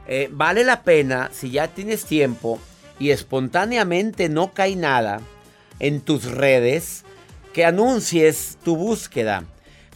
Eh, 0.05 0.27
vale 0.29 0.65
la 0.65 0.83
pena, 0.83 1.29
si 1.31 1.49
ya 1.49 1.69
tienes 1.69 2.03
tiempo 2.03 2.59
y 2.99 3.11
espontáneamente 3.11 4.27
no 4.27 4.53
cae 4.53 4.75
nada 4.75 5.21
en 5.79 6.01
tus 6.01 6.25
redes, 6.25 7.05
que 7.53 7.63
anuncies 7.63 8.57
tu 8.65 8.75
búsqueda. 8.75 9.45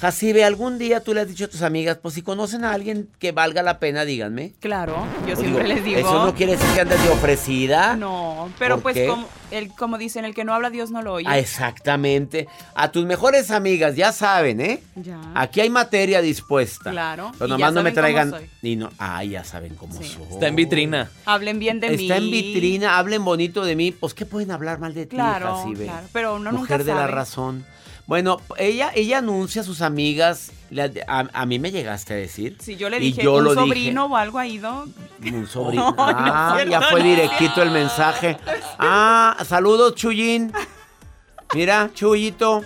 Jacibe, 0.08 0.44
¿algún 0.44 0.78
día 0.80 1.00
tú 1.00 1.14
le 1.14 1.22
has 1.22 1.30
dicho 1.30 1.46
a 1.46 1.48
tus 1.48 1.62
amigas, 1.62 1.98
pues 2.02 2.14
si 2.16 2.22
conocen 2.22 2.66
a 2.66 2.74
alguien 2.74 3.08
que 3.20 3.32
valga 3.32 3.64
la 3.64 3.80
pena, 3.80 4.04
díganme? 4.04 4.52
Claro, 4.60 4.98
yo 5.22 5.28
Pues 5.28 5.40
siempre 5.40 5.64
digo, 5.64 5.76
les 5.76 5.86
digo. 5.86 6.00
Eso 6.00 6.26
no 6.26 6.36
quiere 6.36 6.58
decir 6.58 6.68
que 6.76 6.82
andes 6.82 7.02
de 7.02 7.10
ofrecida. 7.10 7.96
No, 7.96 8.52
pero 8.60 8.76
¿Por 8.76 8.84
pues 8.84 8.96
qué? 8.96 9.08
como, 9.08 9.30
el, 9.52 9.70
como 9.70 9.98
dicen, 9.98 10.26
el 10.26 10.36
que 10.36 10.44
no 10.44 10.54
habla 10.54 10.70
Dios 10.72 10.92
no 10.92 11.02
lo 11.02 11.14
oye. 11.14 11.26
Ah, 11.30 11.40
exactamente. 11.40 12.50
A 12.76 12.92
tus 12.92 13.06
mejores 13.06 13.50
amigas, 13.50 13.96
ya 13.96 14.12
saben, 14.12 14.60
¿eh? 14.60 14.84
Ya. 14.96 15.22
Aquí 15.36 15.62
hay 15.62 15.70
materia 15.70 16.22
dispuesta. 16.22 16.92
Claro, 16.92 17.32
Pero 17.40 17.46
y 17.46 17.50
nomás 17.52 17.70
ya 17.70 17.72
no 17.72 17.84
me 17.84 17.92
traigan. 17.94 18.34
Y 18.62 18.76
no, 18.76 18.90
ah, 19.00 19.24
ya 19.24 19.46
saben 19.46 19.74
cómo 19.76 19.94
Sí. 19.94 20.04
soy. 20.04 20.24
Está 20.34 20.48
en 20.50 20.58
vitrina. 20.58 21.10
Hablen 21.26 21.60
bien 21.60 21.80
de 21.80 21.92
mí. 21.92 22.04
Está 22.04 22.18
en 22.18 22.30
vitrina, 22.30 22.98
hablen 22.98 23.24
bonito 23.24 23.64
de 23.64 23.78
mí. 23.78 23.94
Pues, 23.94 24.14
¿qué 24.14 24.26
pueden 24.26 24.52
hablar 24.52 24.80
mal 24.80 24.94
de 24.94 25.06
ti, 25.06 25.16
Claro, 25.16 25.56
Jacibe? 25.56 25.86
claro, 25.86 26.08
pero 26.12 26.36
uno 26.36 26.52
Mujer 26.52 26.80
nunca 26.80 26.92
de 26.92 26.92
la 26.94 27.02
sabe. 27.06 27.12
razón. 27.14 27.66
Bueno, 28.06 28.42
ella, 28.58 28.92
ella 28.96 29.20
anuncia 29.20 29.62
a 29.62 29.66
sus 29.66 29.82
amigas. 29.82 30.52
A, 31.08 31.26
a 31.34 31.46
mí 31.46 31.60
me 31.60 31.72
llegaste 31.72 32.14
a 32.14 32.18
decir. 32.18 32.58
Si 32.60 32.76
yo 32.76 32.90
le 32.90 33.00
dije, 33.00 33.24
yo 33.24 33.36
un 33.36 33.44
dije. 33.46 33.56
sobrino 33.56 34.06
o 34.08 34.16
algo 34.18 34.40
ha 34.40 34.48
ido. 34.48 34.88
Un 35.24 35.48
sobrino. 35.52 35.92
No, 35.98 36.06
no 36.06 36.10
es 36.10 36.16
ah, 36.36 36.54
cierto, 36.56 36.72
ya 36.72 36.82
fue 36.82 37.04
directito 37.04 37.62
el 37.62 37.72
mensaje. 37.72 38.38
Ah, 38.80 39.38
saludos, 39.48 39.96
Chuyín. 39.96 40.52
Mira, 41.54 41.90
Chuyito. 41.94 42.64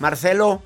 Marcelo. 0.00 0.62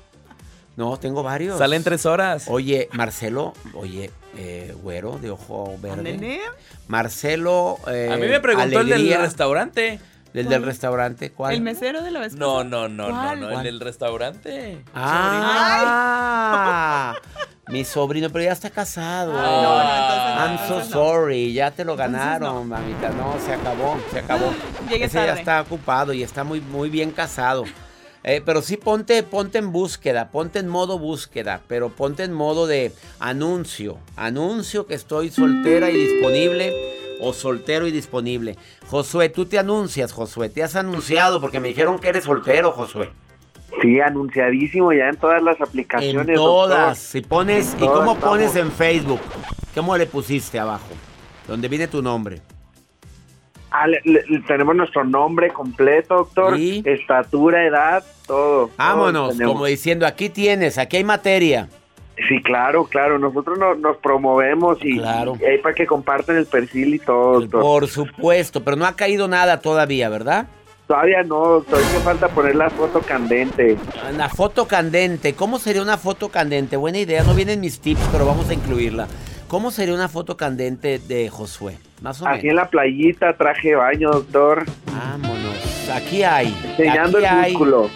No, 0.77 0.97
tengo 0.97 1.21
varios. 1.21 1.57
Salen 1.59 1.83
tres 1.83 2.05
horas. 2.05 2.45
Oye, 2.47 2.89
Marcelo, 2.93 3.53
oye, 3.73 4.09
eh, 4.37 4.73
güero 4.81 5.19
de 5.19 5.29
ojo 5.31 5.75
verde. 5.81 6.41
Marcelo. 6.87 7.77
eh, 7.87 8.09
A 8.11 8.17
mí 8.17 8.27
me 8.27 8.39
preguntó 8.39 8.79
el 8.79 8.91
Alegría, 8.91 9.17
del 9.17 9.25
restaurante. 9.25 9.99
Del 10.35 10.49
del 10.49 10.63
restaurante. 10.63 11.31
¿Cuál? 11.31 11.55
El 11.55 11.61
mesero 11.61 12.01
de 12.01 12.11
la 12.11 12.19
vez 12.19 12.35
No, 12.35 12.65
no, 12.65 12.89
no, 12.89 13.07
no, 13.07 13.13
¿Cuál? 13.13 13.39
no, 13.39 13.49
el 13.51 13.63
del 13.63 13.79
restaurante. 13.79 14.83
Ah, 15.85 17.15
mi 17.67 17.85
sobrino, 17.85 18.29
pero 18.29 18.43
ya 18.45 18.51
está 18.51 18.69
casado. 18.69 19.31
Ay, 19.33 19.61
no, 19.63 19.83
no, 19.83 19.95
entonces 19.95 20.35
no, 20.35 20.45
I'm 20.45 20.57
so 20.67 20.83
sorry, 20.91 21.53
ya 21.53 21.71
te 21.71 21.85
lo 21.85 21.95
ganaron, 21.95 22.67
mamita. 22.67 23.09
No, 23.11 23.35
se 23.45 23.53
acabó, 23.53 23.97
se 24.11 24.19
acabó. 24.19 24.53
Llegué 24.89 25.05
Ese 25.05 25.25
ya 25.25 25.33
está 25.35 25.61
ocupado 25.61 26.11
y 26.13 26.21
está 26.21 26.43
muy, 26.43 26.59
muy 26.59 26.89
bien 26.89 27.11
casado. 27.11 27.63
Eh, 28.27 28.41
pero 28.43 28.61
sí 28.61 28.75
ponte, 28.75 29.21
ponte 29.23 29.59
en 29.59 29.71
búsqueda, 29.71 30.31
ponte 30.31 30.59
en 30.59 30.67
modo 30.67 30.99
búsqueda, 30.99 31.61
pero 31.67 31.89
ponte 31.89 32.23
en 32.23 32.33
modo 32.33 32.67
de 32.67 32.91
anuncio. 33.19 33.99
Anuncio 34.15 34.87
que 34.87 34.95
estoy 34.95 35.29
soltera 35.29 35.91
y 35.91 35.95
disponible 35.95 36.73
o 37.19 37.33
soltero 37.33 37.87
y 37.87 37.91
disponible. 37.91 38.55
Josué, 38.87 39.29
tú 39.29 39.45
te 39.45 39.57
anuncias, 39.59 40.11
Josué, 40.11 40.49
te 40.49 40.63
has 40.63 40.75
anunciado 40.75 41.39
porque 41.41 41.59
me 41.59 41.69
dijeron 41.69 41.99
que 41.99 42.09
eres 42.09 42.23
soltero, 42.25 42.71
Josué. 42.71 43.09
Sí, 43.81 43.99
anunciadísimo 43.99 44.93
ya 44.93 45.09
en 45.09 45.17
todas 45.17 45.41
las 45.43 45.59
aplicaciones. 45.59 46.29
En 46.29 46.35
todas. 46.35 46.97
Si 46.97 47.21
pones, 47.21 47.73
En 47.75 47.83
¿y 47.83 47.87
cómo 47.87 48.15
pones 48.17 48.55
en 48.55 48.71
Facebook? 48.71 49.19
¿Cómo 49.73 49.97
le 49.97 50.05
pusiste 50.05 50.59
abajo? 50.59 50.87
Donde 51.47 51.67
viene 51.67 51.87
tu 51.87 52.01
nombre. 52.01 52.41
Ah, 53.71 53.87
le- 53.87 54.23
tenemos 54.47 54.75
nuestro 54.75 55.03
nombre 55.03 55.49
completo, 55.51 56.15
doctor. 56.15 56.57
¿Y? 56.57 56.81
Estatura, 56.85 57.65
edad, 57.65 58.05
todo. 58.25 58.69
Vámonos, 58.77 59.37
todo 59.37 59.47
como 59.49 59.65
diciendo, 59.65 60.07
aquí 60.07 60.29
tienes, 60.29 60.77
aquí 60.77 60.97
hay 60.97 61.03
materia. 61.03 61.67
Sí, 62.29 62.41
claro, 62.41 62.85
claro. 62.85 63.19
Nosotros 63.19 63.57
no- 63.59 63.75
nos 63.75 63.97
promovemos 63.97 64.77
y, 64.81 64.97
Claro. 64.97 65.37
y 65.39 65.45
ahí 65.45 65.57
para 65.59 65.75
que 65.75 65.85
compartan 65.85 66.37
el 66.37 66.45
perfil 66.45 66.95
y 66.95 66.99
todo. 66.99 67.47
Por 67.49 67.87
supuesto, 67.87 68.63
pero 68.63 68.77
no 68.77 68.85
ha 68.85 68.95
caído 68.95 69.27
nada 69.27 69.59
todavía, 69.59 70.07
¿verdad? 70.09 70.47
Todavía 70.87 71.23
no. 71.23 71.57
Hace 71.57 71.99
falta 72.03 72.27
poner 72.29 72.55
la 72.55 72.69
foto 72.69 73.01
candente. 73.01 73.75
La 74.15 74.29
foto 74.29 74.67
candente, 74.67 75.33
¿cómo 75.33 75.57
sería 75.59 75.81
una 75.81 75.97
foto 75.97 76.29
candente? 76.29 76.77
Buena 76.77 76.99
idea, 76.99 77.23
no 77.23 77.33
vienen 77.33 77.59
mis 77.59 77.79
tips, 77.79 78.07
pero 78.11 78.25
vamos 78.25 78.49
a 78.49 78.53
incluirla. 78.53 79.07
¿Cómo 79.47 79.71
sería 79.71 79.93
una 79.95 80.07
foto 80.09 80.37
candente 80.37 80.99
de 80.99 81.29
Josué? 81.29 81.77
Más 82.01 82.21
o 82.21 82.27
Aquí 82.27 82.41
en 82.47 82.55
menos. 82.55 82.63
la 82.65 82.69
playita, 82.69 83.35
traje 83.37 83.75
baño, 83.75 84.11
doctor. 84.11 84.63
Vámonos. 84.87 85.89
Aquí 85.93 86.23
hay. 86.23 86.55
Enseñando 86.71 87.17
aquí 87.17 87.27
el 87.27 87.33
hay. 87.33 87.51
músculo. 87.53 87.89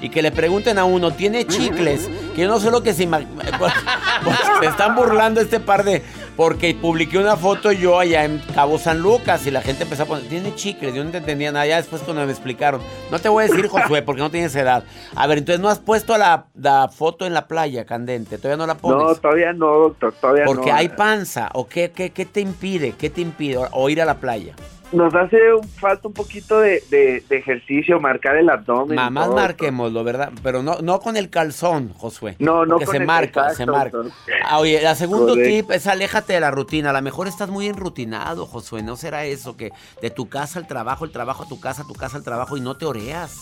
Y 0.00 0.08
que 0.08 0.22
le 0.22 0.32
pregunten 0.32 0.78
a 0.78 0.84
uno, 0.84 1.12
¿tiene 1.12 1.46
chicles? 1.46 2.08
Que 2.34 2.42
yo 2.42 2.48
no 2.48 2.58
sé 2.58 2.70
lo 2.70 2.82
que 2.82 2.94
se 2.94 3.08
Se 4.60 4.66
están 4.66 4.96
burlando 4.96 5.40
este 5.40 5.60
par 5.60 5.84
de... 5.84 6.02
Porque 6.36 6.74
publiqué 6.74 7.18
una 7.18 7.36
foto 7.36 7.70
yo 7.70 7.98
allá 7.98 8.24
en 8.24 8.38
Cabo 8.54 8.78
San 8.78 9.00
Lucas 9.00 9.46
y 9.46 9.50
la 9.50 9.60
gente 9.60 9.82
empezó 9.82 10.04
a 10.04 10.06
poner, 10.06 10.26
¿tiene 10.26 10.54
chicles? 10.54 10.94
Yo 10.94 11.04
no 11.04 11.10
te 11.10 11.18
entendía 11.18 11.52
nada. 11.52 11.66
Ya 11.66 11.76
después 11.76 12.00
cuando 12.00 12.24
me 12.24 12.30
explicaron. 12.32 12.80
No 13.10 13.18
te 13.18 13.28
voy 13.28 13.44
a 13.44 13.48
decir, 13.48 13.68
Josué, 13.68 14.00
porque 14.06 14.22
no 14.22 14.30
tienes 14.30 14.54
edad. 14.56 14.84
A 15.14 15.26
ver, 15.26 15.36
entonces 15.36 15.60
no 15.60 15.68
has 15.68 15.80
puesto 15.80 16.16
la, 16.16 16.46
la 16.54 16.88
foto 16.88 17.26
en 17.26 17.34
la 17.34 17.46
playa, 17.46 17.84
candente. 17.84 18.38
Todavía 18.38 18.56
no 18.56 18.66
la 18.66 18.74
No, 18.74 18.80
pones. 18.80 19.20
todavía 19.20 19.52
no, 19.52 19.66
doctor. 19.66 20.14
Todavía 20.18 20.44
porque 20.46 20.70
no. 20.70 20.76
hay 20.76 20.88
panza. 20.88 21.50
¿O 21.52 21.66
qué, 21.68 21.90
qué, 21.90 22.08
qué 22.10 22.24
te 22.24 22.40
impide? 22.40 22.92
¿Qué 22.92 23.10
te 23.10 23.20
impide? 23.20 23.58
O 23.72 23.90
ir 23.90 24.00
a 24.00 24.06
la 24.06 24.14
playa. 24.14 24.54
Nos 24.92 25.14
hace 25.14 25.54
un- 25.54 25.68
falta 25.68 26.08
un 26.08 26.14
poquito 26.14 26.58
de, 26.58 26.82
de- 26.90 27.22
de 27.28 27.36
ejercicio, 27.36 28.00
marcar 28.00 28.36
el 28.36 28.50
abdomen. 28.50 28.96
Mamás 28.96 29.26
todo, 29.26 29.36
marquémoslo, 29.36 30.02
¿verdad? 30.02 30.32
Pero 30.42 30.64
no, 30.64 30.78
no 30.80 30.98
con 31.00 31.16
el 31.16 31.30
calzón, 31.30 31.92
Josué. 31.96 32.34
No, 32.40 32.64
no 32.66 32.72
Porque 32.72 32.86
con 32.86 32.92
se 32.94 33.00
el- 33.02 33.06
marca, 33.06 33.40
exacto, 33.52 33.56
se 33.56 33.66
marca. 33.66 33.98
Ah, 34.44 34.58
oye, 34.58 34.82
la 34.82 34.96
segundo 34.96 35.28
Correcto. 35.28 35.48
tip 35.48 35.70
es 35.70 35.86
aléjate 35.86 36.32
de 36.32 36.40
la 36.40 36.50
rutina. 36.50 36.90
A 36.90 36.92
lo 36.92 37.02
mejor 37.02 37.28
estás 37.28 37.48
muy 37.50 37.66
enrutinado, 37.68 38.46
Josué. 38.46 38.82
¿No 38.82 38.96
será 38.96 39.24
eso? 39.26 39.56
Que 39.56 39.70
de 40.02 40.10
tu 40.10 40.28
casa 40.28 40.58
al 40.58 40.66
trabajo, 40.66 41.04
el 41.04 41.12
trabajo 41.12 41.44
a 41.44 41.48
tu 41.48 41.60
casa, 41.60 41.84
tu 41.86 41.94
casa 41.94 42.16
al 42.16 42.24
trabajo 42.24 42.56
y 42.56 42.60
no 42.60 42.76
te 42.76 42.84
oreas. 42.84 43.36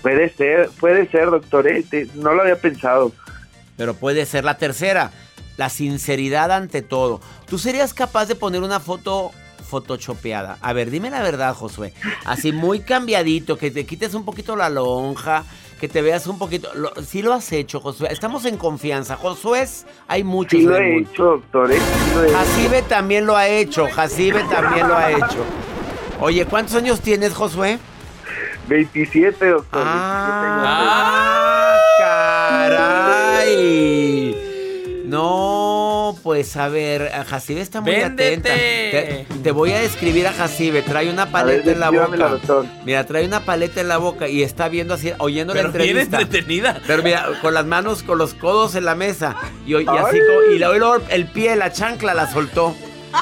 Puede 0.00 0.30
ser, 0.30 0.70
puede 0.80 1.06
ser, 1.10 1.30
doctor. 1.30 1.68
eh, 1.68 1.84
te- 1.90 2.08
no 2.14 2.32
lo 2.32 2.40
había 2.40 2.56
pensado. 2.58 3.12
Pero 3.76 3.92
puede 3.92 4.24
ser 4.24 4.44
la 4.44 4.56
tercera. 4.56 5.10
La 5.58 5.68
sinceridad 5.68 6.52
ante 6.52 6.80
todo. 6.80 7.20
¿Tú 7.46 7.58
serías 7.58 7.92
capaz 7.92 8.26
de 8.26 8.34
poner 8.34 8.62
una 8.62 8.78
foto 8.80 9.30
photoshopeada? 9.66 10.58
A 10.60 10.72
ver, 10.72 10.90
dime 10.90 11.10
la 11.10 11.22
verdad, 11.22 11.54
Josué. 11.54 11.92
Así 12.24 12.52
muy 12.52 12.80
cambiadito, 12.80 13.58
que 13.58 13.70
te 13.70 13.84
quites 13.86 14.14
un 14.14 14.24
poquito 14.24 14.56
la 14.56 14.68
lonja, 14.70 15.44
que 15.80 15.88
te 15.88 16.00
veas 16.02 16.26
un 16.26 16.38
poquito... 16.38 16.70
Lo, 16.74 16.92
sí 17.04 17.22
lo 17.22 17.32
has 17.34 17.52
hecho, 17.52 17.80
Josué. 17.80 18.08
Estamos 18.10 18.44
en 18.46 18.56
confianza. 18.56 19.16
Josué, 19.16 19.66
hay 20.08 20.24
muchos 20.24 20.60
Sí 20.60 20.66
lo 20.66 20.76
he 20.76 20.92
mundo. 20.92 21.10
hecho, 21.10 21.24
doctor. 21.24 21.72
eh, 21.72 21.78
sí 21.78 22.10
lo 22.14 22.22
he 22.22 22.26
hecho. 22.28 22.36
Jacibe 22.38 22.82
también 22.82 23.26
lo 23.26 23.36
ha 23.36 23.48
hecho. 23.48 23.88
Jacibe 23.88 24.44
también 24.44 24.88
lo 24.88 24.96
ha 24.96 25.10
hecho. 25.12 25.44
Oye, 26.20 26.46
¿cuántos 26.46 26.74
años 26.76 27.00
tienes, 27.00 27.34
Josué? 27.34 27.78
27, 28.68 29.48
doctor. 29.50 29.82
Ah. 29.84 31.42
Pues 36.36 36.54
a 36.58 36.68
ver, 36.68 37.14
a 37.14 37.24
Jacibe 37.24 37.62
está 37.62 37.80
muy 37.80 37.92
¡Véndete! 37.92 38.50
atenta. 38.50 39.34
Te, 39.34 39.40
te 39.42 39.50
voy 39.52 39.72
a 39.72 39.80
describir 39.80 40.26
a 40.26 40.34
Jacibe. 40.34 40.82
Trae 40.82 41.08
una 41.08 41.24
ver, 41.24 41.32
paleta 41.32 41.70
en 41.70 41.80
la 41.80 41.88
boca. 41.88 42.62
Mira, 42.84 43.06
trae 43.06 43.24
una 43.24 43.40
paleta 43.40 43.80
en 43.80 43.88
la 43.88 43.96
boca 43.96 44.28
y 44.28 44.42
está 44.42 44.68
viendo 44.68 44.92
así, 44.92 45.14
oyendo 45.16 45.54
la 45.54 45.62
Pero 45.62 45.72
bien 45.72 45.96
entrevista. 45.96 46.20
entretenida. 46.20 46.78
Pero 46.86 47.02
mira, 47.02 47.26
con 47.40 47.54
las 47.54 47.64
manos, 47.64 48.02
con 48.02 48.18
los 48.18 48.34
codos 48.34 48.74
en 48.74 48.84
la 48.84 48.94
mesa. 48.94 49.34
Y, 49.64 49.76
y 49.76 49.86
así, 49.88 50.18
y 50.54 50.58
luego 50.58 50.98
el 51.08 51.26
pie, 51.28 51.56
la 51.56 51.72
chancla 51.72 52.12
la 52.12 52.30
soltó. 52.30 52.76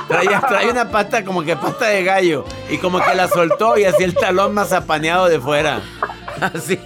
Traía, 0.09 0.41
trae 0.41 0.69
una 0.69 0.91
pata 0.91 1.25
como 1.25 1.45
que 1.45 1.55
pata 1.55 1.87
de 1.87 2.03
gallo. 2.03 2.45
Y 2.69 2.79
como 2.79 2.99
que 3.01 3.15
la 3.15 3.29
soltó 3.29 3.79
y 3.79 3.85
así 3.85 4.03
el 4.03 4.15
talón 4.15 4.55
más 4.55 4.73
apaneado 4.73 5.29
de 5.29 5.39
fuera. 5.39 5.83
Así. 6.41 6.81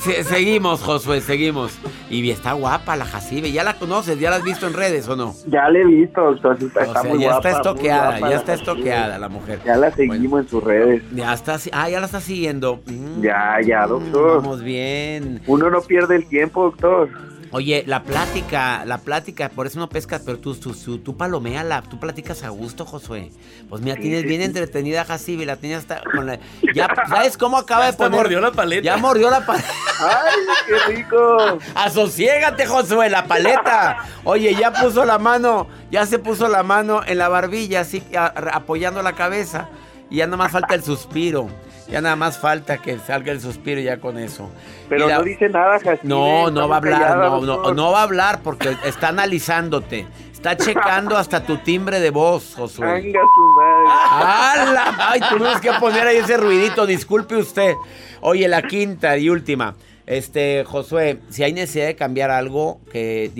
Se- 0.00 0.22
seguimos, 0.24 0.80
Josué, 0.82 1.20
seguimos. 1.20 1.76
Y 2.08 2.30
está 2.30 2.52
guapa 2.52 2.96
la 2.96 3.04
Jacibe. 3.04 3.50
¿Ya 3.52 3.64
la 3.64 3.74
conoces? 3.78 4.18
¿Ya 4.18 4.30
la 4.30 4.36
has 4.36 4.44
visto 4.44 4.66
en 4.66 4.72
redes 4.74 5.08
o 5.08 5.16
no? 5.16 5.34
Ya 5.46 5.68
le 5.68 5.82
he 5.82 5.84
visto, 5.84 6.20
doctor. 6.22 6.56
sí, 6.58 6.66
Está, 6.66 6.80
O 6.80 6.84
está 6.84 7.02
sea, 7.02 7.10
muy 7.10 7.20
ya 7.22 7.30
guapa, 7.32 7.48
está 7.50 7.62
muy 7.62 7.70
estoqueada, 7.72 8.04
guapa 8.10 8.20
ya 8.20 8.28
la 8.28 8.36
está 8.36 8.54
estoqueada 8.54 9.18
la 9.18 9.28
mujer. 9.28 9.60
Ya 9.64 9.76
la 9.76 9.90
seguimos 9.90 10.40
en 10.42 10.48
sus 10.48 10.62
redes. 10.64 11.02
Ya 11.14 11.32
está, 11.34 11.56
ah, 11.72 11.90
ya 11.90 12.00
la 12.00 12.06
está 12.06 12.20
siguiendo. 12.20 12.80
Mm, 12.86 13.22
Ya, 13.22 13.58
ya, 13.66 13.86
doctor. 13.86 14.36
Vamos 14.42 14.62
bien. 14.62 15.40
Uno 15.46 15.68
no 15.70 15.80
pierde 15.82 16.16
el 16.16 16.26
tiempo, 16.28 16.64
doctor. 16.64 17.08
Oye, 17.50 17.82
la 17.86 18.02
plática, 18.02 18.84
la 18.84 18.98
plática, 18.98 19.48
por 19.48 19.66
eso 19.66 19.78
no 19.78 19.88
pescas, 19.88 20.20
pero 20.24 20.38
tú, 20.38 20.54
tú, 20.54 20.74
tú, 20.74 20.98
tú 20.98 21.16
paloméala, 21.16 21.82
tú 21.82 21.98
platicas 21.98 22.42
a 22.42 22.50
gusto, 22.50 22.84
Josué. 22.84 23.30
Pues 23.70 23.80
mira, 23.80 23.96
tienes 23.96 24.24
bien 24.24 24.42
entretenida 24.42 25.02
a 25.02 25.04
la 25.46 25.56
tienes 25.56 25.78
hasta 25.78 26.02
con 26.02 26.26
la- 26.26 26.38
Ya, 26.74 26.88
¿sabes 27.08 27.36
cómo 27.38 27.56
acaba 27.56 27.86
de 27.86 27.92
poner? 27.94 28.20
mordió 28.20 28.40
la 28.40 28.52
paleta. 28.52 28.82
Ya 28.82 28.96
mordió 28.98 29.30
la 29.30 29.44
paleta. 29.46 29.68
¡Ay, 30.00 30.36
qué 30.66 30.92
rico! 30.94 31.58
Asociégate, 31.74 32.66
Josué, 32.66 33.08
la 33.08 33.24
paleta. 33.26 33.98
Oye, 34.24 34.54
ya 34.54 34.72
puso 34.72 35.04
la 35.04 35.18
mano, 35.18 35.66
ya 35.90 36.04
se 36.06 36.18
puso 36.18 36.48
la 36.48 36.62
mano 36.62 37.00
en 37.06 37.18
la 37.18 37.28
barbilla, 37.28 37.80
así 37.80 38.02
a- 38.16 38.26
apoyando 38.52 39.02
la 39.02 39.14
cabeza. 39.14 39.68
Y 40.10 40.16
ya 40.16 40.26
nada 40.26 40.36
más 40.38 40.52
falta 40.52 40.74
el 40.74 40.82
suspiro. 40.82 41.48
Ya 41.90 42.02
nada 42.02 42.16
más 42.16 42.38
falta 42.38 42.78
que 42.78 42.98
salga 42.98 43.32
el 43.32 43.40
suspiro 43.40 43.80
ya 43.80 43.98
con 43.98 44.18
eso. 44.18 44.50
Pero 44.88 45.08
no 45.08 45.22
dice 45.22 45.48
nada, 45.48 45.78
Jacibe. 45.78 46.00
No, 46.02 46.50
no 46.50 46.68
va 46.68 46.76
a 46.76 46.78
hablar, 46.78 47.00
callada, 47.00 47.28
no, 47.28 47.40
no, 47.40 47.46
doctor. 47.46 47.76
no 47.76 47.92
va 47.92 48.00
a 48.00 48.02
hablar 48.02 48.40
porque 48.42 48.76
está 48.84 49.08
analizándote. 49.08 50.06
Está 50.32 50.56
checando 50.56 51.16
hasta 51.16 51.42
tu 51.42 51.56
timbre 51.58 51.98
de 51.98 52.10
voz, 52.10 52.54
Josué. 52.56 52.86
Anga 52.86 53.20
su 53.34 53.46
madre. 53.56 53.88
¡Hala! 54.10 54.94
Ay, 54.98 55.20
tuvimos 55.30 55.60
que 55.60 55.72
poner 55.80 56.06
ahí 56.06 56.18
ese 56.18 56.36
ruidito, 56.36 56.86
disculpe 56.86 57.36
usted. 57.36 57.74
Oye, 58.20 58.46
la 58.48 58.62
quinta 58.62 59.16
y 59.16 59.30
última. 59.30 59.74
Este, 60.08 60.64
Josué, 60.64 61.18
si 61.28 61.42
hay 61.44 61.52
necesidad 61.52 61.84
de 61.84 61.94
cambiar 61.94 62.30
algo, 62.30 62.80
que 62.90 63.30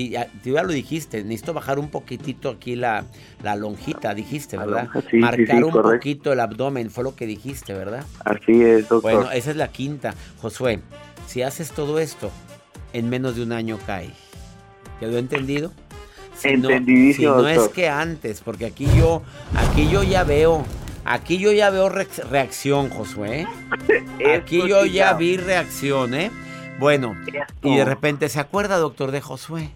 tú 0.45 0.51
ya 0.51 0.63
lo 0.63 0.69
dijiste, 0.71 1.23
necesito 1.25 1.55
bajar 1.55 1.79
un 1.79 1.89
poquitito 1.89 2.51
aquí 2.51 2.77
la, 2.77 3.07
la 3.43 3.57
lonjita, 3.57 4.13
dijiste, 4.13 4.59
¿verdad? 4.59 4.87
sí, 4.93 5.01
sí, 5.13 5.17
Marcar 5.17 5.47
sí, 5.57 5.63
un 5.63 5.71
correcto. 5.71 5.93
poquito 5.97 6.31
el 6.35 6.41
abdomen, 6.41 6.91
fue 6.91 7.05
lo 7.05 7.17
que 7.17 7.27
dijiste, 7.27 7.73
¿verdad? 7.73 8.05
Así 8.23 8.61
es, 8.63 8.87
doctor. 8.87 9.01
Bueno, 9.01 9.31
esa 9.33 9.51
es 9.51 9.57
la 9.57 9.69
quinta. 9.69 10.13
Josué, 10.43 10.81
si 11.27 11.41
haces 11.41 11.71
todo 11.73 11.99
esto, 12.01 12.31
en 12.93 13.09
menos 13.09 13.35
de 13.37 13.45
un 13.45 13.53
año 13.53 13.79
cae. 13.87 14.11
¿Quedó 15.01 15.17
entendido? 15.17 15.73
Si 16.37 16.49
no- 16.59 16.69
Entendidísimo, 16.69 17.37
si 17.39 17.43
no 17.45 17.49
es 17.49 17.69
que 17.71 17.89
antes, 17.89 18.43
porque 18.43 18.67
aquí 18.67 18.87
yo, 18.95 19.23
aquí 19.57 19.89
yo 19.89 20.03
ya 20.03 20.23
veo, 20.23 20.67
aquí 21.07 21.39
yo 21.39 21.51
ya 21.51 21.71
veo 21.71 21.89
reac- 21.89 22.29
reacción, 22.29 22.91
Josué. 22.91 23.47
Aquí 24.37 24.69
yo 24.69 24.85
ya 24.85 25.15
vi 25.15 25.39
reacción, 25.39 26.13
¿eh? 26.13 26.31
Bueno, 26.79 27.17
y 27.63 27.77
de 27.77 27.85
repente 27.85 28.29
se 28.29 28.41
acuerda, 28.41 28.79
doctor, 28.79 29.11
de 29.11 29.21
Josué. 29.21 29.71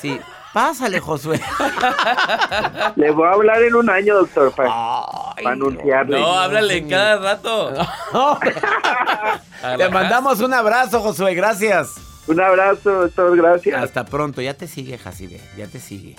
Sí, 0.00 0.20
pásale, 0.52 1.00
Josué. 1.00 1.40
Le 2.96 3.10
voy 3.10 3.26
a 3.26 3.32
hablar 3.32 3.62
en 3.62 3.74
un 3.74 3.88
año, 3.88 4.16
doctor, 4.16 4.52
para, 4.52 4.70
Ay, 4.70 5.44
para 5.44 5.54
anunciarle. 5.54 6.20
No, 6.20 6.38
háblale 6.38 6.86
cada 6.86 7.16
rato. 7.18 7.72
Te 9.78 9.88
mandamos 9.88 10.40
un 10.40 10.52
abrazo, 10.52 11.00
Josué, 11.00 11.34
gracias. 11.34 11.94
Un 12.26 12.40
abrazo, 12.40 12.90
doctor, 12.90 13.36
gracias. 13.36 13.82
Hasta 13.82 14.04
pronto, 14.04 14.42
ya 14.42 14.54
te 14.54 14.68
sigue, 14.68 14.98
Jacibe, 14.98 15.40
ya 15.56 15.66
te 15.66 15.80
sigue. 15.80 16.16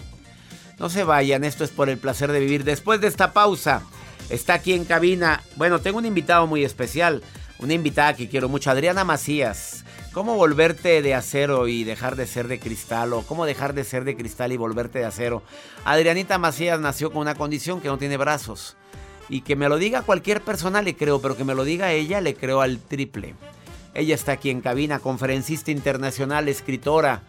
No 0.79 0.89
se 0.89 1.03
vayan, 1.03 1.43
esto 1.43 1.63
es 1.63 1.69
por 1.69 1.89
el 1.89 1.97
placer 1.97 2.31
de 2.31 2.39
vivir. 2.39 2.63
Después 2.63 2.99
de 2.99 3.07
esta 3.07 3.31
pausa, 3.33 3.83
está 4.29 4.55
aquí 4.55 4.73
en 4.73 4.85
cabina. 4.85 5.41
Bueno, 5.55 5.79
tengo 5.79 5.99
un 5.99 6.05
invitado 6.05 6.47
muy 6.47 6.65
especial, 6.65 7.21
una 7.59 7.73
invitada 7.73 8.15
que 8.15 8.27
quiero 8.27 8.49
mucho, 8.49 8.71
Adriana 8.71 9.03
Macías. 9.03 9.82
¿Cómo 10.13 10.35
volverte 10.35 11.01
de 11.01 11.15
acero 11.15 11.67
y 11.67 11.83
dejar 11.83 12.15
de 12.15 12.27
ser 12.27 12.47
de 12.47 12.59
cristal? 12.59 13.13
¿O 13.13 13.23
cómo 13.23 13.47
dejar 13.47 13.73
de 13.73 13.83
ser 13.83 14.03
de 14.03 14.15
cristal 14.15 14.51
y 14.51 14.57
volverte 14.57 14.99
de 14.99 15.05
acero? 15.05 15.41
Adrianita 15.85 16.37
Macías 16.37 16.79
nació 16.79 17.11
con 17.11 17.21
una 17.21 17.33
condición 17.33 17.81
que 17.81 17.87
no 17.87 17.97
tiene 17.97 18.17
brazos. 18.17 18.77
Y 19.27 19.41
que 19.41 19.55
me 19.55 19.67
lo 19.67 19.77
diga 19.77 20.03
cualquier 20.03 20.41
persona 20.41 20.83
le 20.83 20.95
creo, 20.95 21.19
pero 21.19 21.35
que 21.35 21.43
me 21.43 21.55
lo 21.55 21.63
diga 21.63 21.93
ella 21.93 22.21
le 22.21 22.35
creo 22.35 22.61
al 22.61 22.77
triple. 22.77 23.33
Ella 23.95 24.13
está 24.13 24.33
aquí 24.33 24.51
en 24.51 24.61
cabina, 24.61 24.99
conferencista 24.99 25.71
internacional, 25.71 26.47
escritora, 26.47 27.23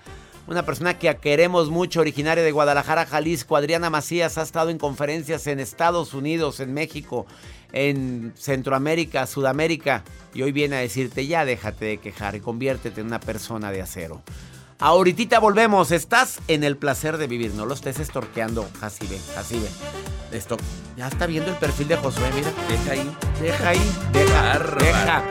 una 0.46 0.64
persona 0.64 0.98
que 0.98 1.14
queremos 1.16 1.70
mucho, 1.70 2.00
originaria 2.00 2.44
de 2.44 2.52
Guadalajara, 2.52 3.06
Jalisco. 3.06 3.56
Adriana 3.56 3.90
Macías 3.90 4.38
ha 4.38 4.42
estado 4.42 4.70
en 4.70 4.78
conferencias 4.78 5.46
en 5.46 5.60
Estados 5.60 6.14
Unidos, 6.14 6.60
en 6.60 6.74
México, 6.74 7.26
en 7.72 8.32
Centroamérica, 8.36 9.26
Sudamérica. 9.26 10.04
Y 10.34 10.42
hoy 10.42 10.52
viene 10.52 10.76
a 10.76 10.80
decirte, 10.80 11.26
ya 11.26 11.44
déjate 11.44 11.84
de 11.86 11.98
quejar 11.98 12.34
y 12.34 12.40
conviértete 12.40 13.00
en 13.00 13.06
una 13.06 13.20
persona 13.20 13.70
de 13.70 13.82
acero. 13.82 14.22
Ahorita 14.80 15.38
volvemos, 15.38 15.92
estás 15.92 16.40
en 16.48 16.64
el 16.64 16.76
placer 16.76 17.16
de 17.16 17.26
vivir, 17.26 17.54
no 17.54 17.64
lo 17.64 17.74
estés 17.74 18.00
estorqueando, 18.00 18.68
Jacibe, 18.80 19.18
Jacibe. 19.34 19.68
Esto, 20.32 20.56
ya 20.96 21.06
está 21.08 21.26
viendo 21.26 21.50
el 21.50 21.56
perfil 21.56 21.88
de 21.88 21.96
Josué, 21.96 22.28
mira. 22.34 22.52
Deja 22.68 22.92
ahí. 22.92 23.16
Deja 23.40 23.68
ahí, 23.68 23.92
deja, 24.12 24.42
Bárbara. 24.42 24.84
deja. 24.84 25.24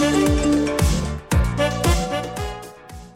Bárbara. 0.00 0.61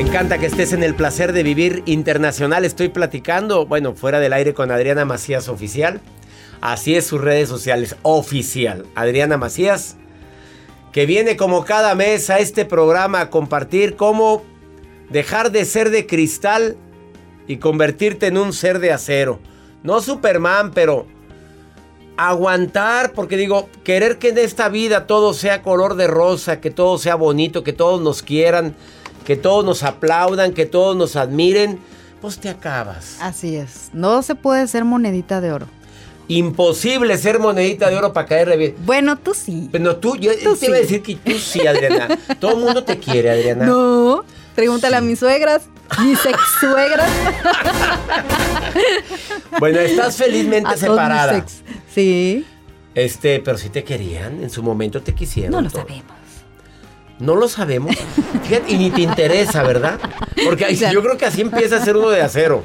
Me 0.00 0.06
encanta 0.06 0.38
que 0.38 0.46
estés 0.46 0.72
en 0.72 0.82
el 0.82 0.94
placer 0.94 1.34
de 1.34 1.42
vivir 1.42 1.82
internacional. 1.84 2.64
Estoy 2.64 2.88
platicando, 2.88 3.66
bueno, 3.66 3.94
fuera 3.94 4.18
del 4.18 4.32
aire 4.32 4.54
con 4.54 4.70
Adriana 4.70 5.04
Macías 5.04 5.50
Oficial. 5.50 6.00
Así 6.62 6.96
es 6.96 7.06
sus 7.06 7.20
redes 7.20 7.50
sociales, 7.50 7.96
oficial. 8.00 8.86
Adriana 8.94 9.36
Macías, 9.36 9.98
que 10.90 11.04
viene 11.04 11.36
como 11.36 11.66
cada 11.66 11.94
mes 11.94 12.30
a 12.30 12.38
este 12.38 12.64
programa 12.64 13.20
a 13.20 13.28
compartir 13.28 13.94
cómo 13.94 14.42
dejar 15.10 15.52
de 15.52 15.66
ser 15.66 15.90
de 15.90 16.06
cristal 16.06 16.78
y 17.46 17.58
convertirte 17.58 18.28
en 18.28 18.38
un 18.38 18.54
ser 18.54 18.78
de 18.78 18.92
acero. 18.92 19.38
No 19.82 20.00
Superman, 20.00 20.70
pero 20.70 21.06
aguantar, 22.16 23.12
porque 23.12 23.36
digo, 23.36 23.68
querer 23.84 24.16
que 24.16 24.30
en 24.30 24.38
esta 24.38 24.70
vida 24.70 25.06
todo 25.06 25.34
sea 25.34 25.60
color 25.60 25.94
de 25.96 26.06
rosa, 26.06 26.58
que 26.58 26.70
todo 26.70 26.96
sea 26.96 27.16
bonito, 27.16 27.62
que 27.62 27.74
todos 27.74 28.00
nos 28.00 28.22
quieran, 28.22 28.74
que 29.24 29.36
todos 29.36 29.64
nos 29.64 29.82
aplaudan, 29.82 30.52
que 30.52 30.66
todos 30.66 30.96
nos 30.96 31.16
admiren, 31.16 31.78
pues 32.20 32.38
te 32.38 32.48
acabas. 32.48 33.16
Así 33.20 33.56
es. 33.56 33.90
No 33.92 34.22
se 34.22 34.34
puede 34.34 34.66
ser 34.66 34.84
monedita 34.84 35.40
de 35.40 35.52
oro. 35.52 35.66
Imposible 36.28 37.16
ser 37.18 37.40
monedita 37.40 37.90
de 37.90 37.96
ora 37.96 38.12
para 38.12 38.26
caerle 38.26 38.56
bien. 38.56 38.74
Bueno, 38.84 39.16
tú 39.16 39.34
sí. 39.34 39.68
Pero 39.72 39.96
tú, 39.96 40.16
yo 40.16 40.30
Tú 40.42 40.54
te 40.56 40.66
iba 40.66 40.76
a 40.76 40.78
sí. 40.78 40.82
decir 40.82 41.02
que 41.02 41.16
tú 41.16 41.32
sí, 41.38 41.66
Adriana. 41.66 42.08
Todo 42.40 42.52
el 42.52 42.58
mundo 42.58 42.84
te 42.84 42.98
quiere, 42.98 43.30
Adriana. 43.30 43.66
No. 43.66 44.24
Pregúntale 44.54 44.96
a 44.96 45.00
mis 45.00 45.18
suegras, 45.18 45.62
mis 46.04 46.24
ex 46.26 46.38
suegras. 46.60 47.10
Bueno, 49.58 49.78
estás 49.80 50.16
felizmente 50.16 50.68
a 50.68 50.74
todos 50.74 50.80
separada. 50.80 51.32
mis 51.34 51.42
ex. 51.42 51.62
Sí. 51.92 52.46
Este, 52.94 53.40
pero 53.40 53.58
sí 53.58 53.68
te 53.68 53.84
querían, 53.84 54.42
en 54.42 54.50
su 54.50 54.62
momento 54.62 55.02
te 55.02 55.14
quisieron. 55.14 55.52
No 55.52 55.60
lo 55.60 55.70
todo. 55.70 55.82
sabemos. 55.82 56.12
No 57.20 57.36
lo 57.36 57.48
sabemos. 57.48 57.94
Fíjate, 58.44 58.72
y 58.72 58.78
ni 58.78 58.90
te 58.90 59.02
interesa, 59.02 59.62
¿verdad? 59.62 59.98
Porque 60.44 60.74
sea- 60.74 60.92
yo 60.92 61.02
creo 61.02 61.16
que 61.18 61.26
así 61.26 61.42
empieza 61.42 61.76
a 61.76 61.84
ser 61.84 61.96
uno 61.96 62.10
de 62.10 62.22
acero. 62.22 62.62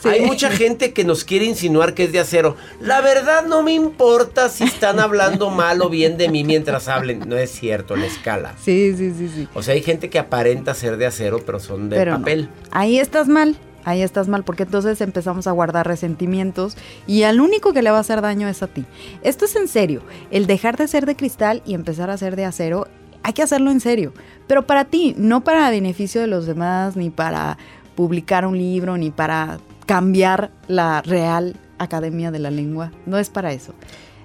Sí. 0.00 0.08
Hay 0.08 0.20
mucha 0.22 0.50
gente 0.50 0.92
que 0.92 1.04
nos 1.04 1.24
quiere 1.24 1.44
insinuar 1.44 1.94
que 1.94 2.04
es 2.04 2.12
de 2.12 2.20
acero. 2.20 2.56
La 2.80 3.00
verdad 3.00 3.44
no 3.46 3.62
me 3.62 3.72
importa 3.72 4.48
si 4.48 4.64
están 4.64 5.00
hablando 5.00 5.50
mal 5.50 5.82
o 5.82 5.88
bien 5.88 6.16
de 6.16 6.28
mí 6.28 6.44
mientras 6.44 6.86
hablen. 6.88 7.20
No 7.28 7.36
es 7.36 7.50
cierto, 7.50 7.96
la 7.96 8.06
escala. 8.06 8.54
Sí, 8.62 8.94
sí, 8.96 9.12
sí, 9.16 9.28
sí. 9.34 9.48
O 9.54 9.62
sea, 9.62 9.74
hay 9.74 9.82
gente 9.82 10.08
que 10.10 10.18
aparenta 10.18 10.72
ser 10.74 10.96
de 10.96 11.06
acero, 11.06 11.40
pero 11.44 11.58
son 11.60 11.88
de 11.90 11.96
Pero 11.96 12.12
no. 12.12 12.18
papel. 12.18 12.48
Ahí 12.70 12.98
estás 12.98 13.26
mal. 13.28 13.56
Ahí 13.84 14.02
estás 14.02 14.26
mal, 14.26 14.42
porque 14.42 14.64
entonces 14.64 15.00
empezamos 15.00 15.46
a 15.46 15.52
guardar 15.52 15.86
resentimientos 15.86 16.76
y 17.06 17.22
al 17.22 17.40
único 17.40 17.72
que 17.72 17.82
le 17.82 17.90
va 17.92 17.98
a 17.98 18.00
hacer 18.00 18.20
daño 18.20 18.48
es 18.48 18.60
a 18.62 18.66
ti. 18.66 18.84
Esto 19.22 19.44
es 19.44 19.54
en 19.54 19.68
serio. 19.68 20.02
El 20.32 20.46
dejar 20.48 20.76
de 20.76 20.88
ser 20.88 21.06
de 21.06 21.14
cristal 21.14 21.62
y 21.64 21.74
empezar 21.74 22.10
a 22.10 22.16
ser 22.18 22.34
de 22.34 22.44
acero, 22.46 22.88
hay 23.26 23.32
que 23.32 23.42
hacerlo 23.42 23.72
en 23.72 23.80
serio. 23.80 24.12
Pero 24.46 24.68
para 24.68 24.84
ti, 24.84 25.12
no 25.18 25.42
para 25.42 25.68
beneficio 25.68 26.20
de 26.20 26.28
los 26.28 26.46
demás, 26.46 26.94
ni 26.94 27.10
para 27.10 27.58
publicar 27.96 28.46
un 28.46 28.56
libro, 28.56 28.96
ni 28.96 29.10
para 29.10 29.58
cambiar 29.84 30.52
la 30.68 31.02
Real 31.02 31.56
Academia 31.78 32.30
de 32.30 32.38
la 32.38 32.52
Lengua. 32.52 32.92
No 33.04 33.18
es 33.18 33.28
para 33.28 33.52
eso. 33.52 33.74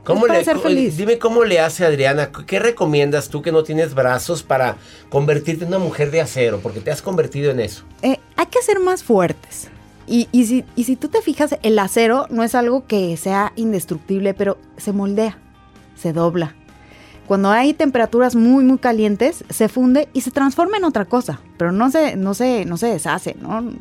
¿Cómo 0.03 0.27
es 0.27 0.27
para 0.27 0.39
le, 0.39 0.45
ser 0.45 0.59
feliz. 0.59 0.97
Dime 0.97 1.17
cómo 1.17 1.43
le 1.45 1.59
hace 1.59 1.83
Adriana. 1.83 2.29
¿Qué 2.45 2.59
recomiendas 2.59 3.29
tú 3.29 3.41
que 3.41 3.51
no 3.51 3.63
tienes 3.63 3.95
brazos 3.95 4.43
para 4.43 4.77
convertirte 5.09 5.63
en 5.63 5.69
una 5.69 5.79
mujer 5.79 6.11
de 6.11 6.21
acero? 6.21 6.59
Porque 6.59 6.79
te 6.79 6.91
has 6.91 7.01
convertido 7.01 7.49
en 7.49 7.59
eso. 7.59 7.83
Eh, 8.03 8.19
hay 8.35 8.45
que 8.45 8.61
ser 8.61 8.79
más 8.79 9.03
fuertes. 9.03 9.69
Y, 10.05 10.29
y 10.31 10.45
si, 10.45 10.63
y 10.75 10.83
si 10.83 10.95
tú 10.95 11.07
te 11.07 11.23
fijas, 11.23 11.57
el 11.63 11.79
acero 11.79 12.27
no 12.29 12.43
es 12.43 12.53
algo 12.53 12.85
que 12.85 13.17
sea 13.17 13.51
indestructible, 13.55 14.35
pero 14.35 14.59
se 14.77 14.91
moldea, 14.91 15.39
se 15.95 16.13
dobla. 16.13 16.55
Cuando 17.31 17.49
hay 17.49 17.73
temperaturas 17.73 18.35
muy, 18.35 18.61
muy 18.65 18.77
calientes, 18.77 19.45
se 19.49 19.69
funde 19.69 20.09
y 20.11 20.19
se 20.19 20.31
transforma 20.31 20.75
en 20.75 20.83
otra 20.83 21.05
cosa, 21.05 21.39
pero 21.55 21.71
no 21.71 21.89
se, 21.89 22.17
no 22.17 22.33
se, 22.33 22.65
no 22.65 22.75
se 22.75 22.87
deshace, 22.87 23.37
¿no? 23.39 23.71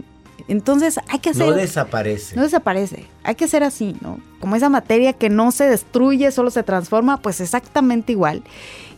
Entonces 0.46 1.00
hay 1.08 1.18
que 1.18 1.30
hacer... 1.30 1.48
No 1.48 1.56
desaparece. 1.56 2.36
No 2.36 2.42
desaparece. 2.42 3.06
Hay 3.24 3.34
que 3.34 3.48
ser 3.48 3.64
así, 3.64 3.96
¿no? 4.02 4.20
Como 4.38 4.54
esa 4.54 4.68
materia 4.68 5.14
que 5.14 5.30
no 5.30 5.50
se 5.50 5.64
destruye, 5.64 6.30
solo 6.30 6.52
se 6.52 6.62
transforma, 6.62 7.22
pues 7.22 7.40
exactamente 7.40 8.12
igual. 8.12 8.44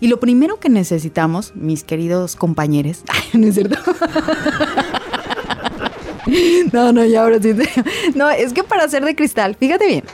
Y 0.00 0.08
lo 0.08 0.20
primero 0.20 0.60
que 0.60 0.68
necesitamos, 0.68 1.56
mis 1.56 1.82
queridos 1.82 2.36
compañeros, 2.36 3.04
ay, 3.08 3.40
no 3.40 3.46
es 3.46 3.54
cierto. 3.54 3.78
no, 6.74 6.92
no, 6.92 7.06
ya 7.06 7.22
ahora 7.22 7.38
sí. 7.40 7.54
No, 8.14 8.28
es 8.28 8.52
que 8.52 8.64
para 8.64 8.86
ser 8.86 9.02
de 9.02 9.16
cristal, 9.16 9.56
fíjate 9.58 9.86
bien, 9.86 10.04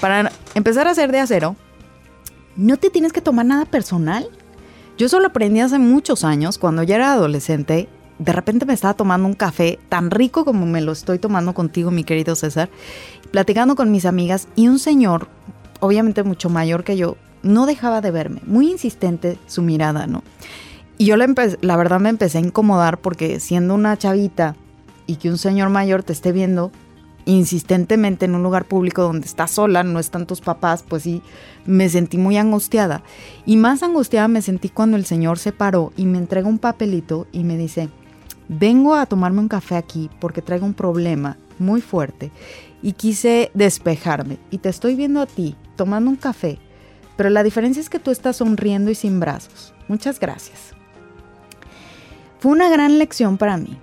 para 0.00 0.30
empezar 0.54 0.86
a 0.86 0.94
ser 0.94 1.10
de 1.10 1.18
acero, 1.18 1.56
no 2.56 2.76
te 2.76 2.90
tienes 2.90 3.12
que 3.12 3.20
tomar 3.20 3.46
nada 3.46 3.64
personal. 3.64 4.28
Yo 4.98 5.08
solo 5.08 5.28
aprendí 5.28 5.60
hace 5.60 5.78
muchos 5.78 6.24
años, 6.24 6.58
cuando 6.58 6.82
ya 6.82 6.96
era 6.96 7.12
adolescente, 7.12 7.88
de 8.18 8.32
repente 8.32 8.66
me 8.66 8.74
estaba 8.74 8.94
tomando 8.94 9.26
un 9.26 9.34
café 9.34 9.78
tan 9.88 10.10
rico 10.10 10.44
como 10.44 10.66
me 10.66 10.80
lo 10.80 10.92
estoy 10.92 11.18
tomando 11.18 11.54
contigo, 11.54 11.90
mi 11.90 12.04
querido 12.04 12.36
César, 12.36 12.68
platicando 13.30 13.74
con 13.74 13.90
mis 13.90 14.04
amigas 14.04 14.48
y 14.54 14.68
un 14.68 14.78
señor, 14.78 15.28
obviamente 15.80 16.22
mucho 16.22 16.50
mayor 16.50 16.84
que 16.84 16.96
yo, 16.96 17.16
no 17.42 17.66
dejaba 17.66 18.00
de 18.00 18.12
verme, 18.12 18.40
muy 18.46 18.70
insistente 18.70 19.38
su 19.46 19.62
mirada, 19.62 20.06
¿no? 20.06 20.22
Y 20.98 21.06
yo 21.06 21.16
la, 21.16 21.26
la 21.62 21.76
verdad 21.76 21.98
me 21.98 22.10
empecé 22.10 22.38
a 22.38 22.42
incomodar 22.42 22.98
porque 22.98 23.40
siendo 23.40 23.74
una 23.74 23.96
chavita 23.96 24.54
y 25.06 25.16
que 25.16 25.30
un 25.30 25.38
señor 25.38 25.70
mayor 25.70 26.04
te 26.04 26.12
esté 26.12 26.30
viendo 26.30 26.70
insistentemente 27.24 28.24
en 28.24 28.34
un 28.34 28.42
lugar 28.42 28.64
público 28.64 29.02
donde 29.02 29.26
estás 29.26 29.52
sola, 29.52 29.82
no 29.82 29.98
están 29.98 30.26
tus 30.26 30.40
papás, 30.40 30.84
pues 30.86 31.04
sí, 31.04 31.22
me 31.66 31.88
sentí 31.88 32.18
muy 32.18 32.36
angustiada. 32.36 33.02
Y 33.46 33.56
más 33.56 33.82
angustiada 33.82 34.28
me 34.28 34.42
sentí 34.42 34.68
cuando 34.68 34.96
el 34.96 35.04
señor 35.04 35.38
se 35.38 35.52
paró 35.52 35.92
y 35.96 36.06
me 36.06 36.18
entrega 36.18 36.48
un 36.48 36.58
papelito 36.58 37.26
y 37.32 37.44
me 37.44 37.56
dice, 37.56 37.88
vengo 38.48 38.94
a 38.94 39.06
tomarme 39.06 39.40
un 39.40 39.48
café 39.48 39.76
aquí 39.76 40.10
porque 40.20 40.42
traigo 40.42 40.66
un 40.66 40.74
problema 40.74 41.36
muy 41.58 41.80
fuerte 41.80 42.30
y 42.82 42.92
quise 42.92 43.50
despejarme 43.54 44.38
y 44.50 44.58
te 44.58 44.68
estoy 44.68 44.96
viendo 44.96 45.20
a 45.20 45.26
ti 45.26 45.56
tomando 45.76 46.10
un 46.10 46.16
café, 46.16 46.58
pero 47.16 47.30
la 47.30 47.42
diferencia 47.42 47.80
es 47.80 47.88
que 47.88 48.00
tú 48.00 48.10
estás 48.10 48.36
sonriendo 48.36 48.90
y 48.90 48.94
sin 48.94 49.20
brazos. 49.20 49.72
Muchas 49.88 50.18
gracias. 50.18 50.74
Fue 52.40 52.50
una 52.50 52.68
gran 52.68 52.98
lección 52.98 53.38
para 53.38 53.56
mí. 53.56 53.78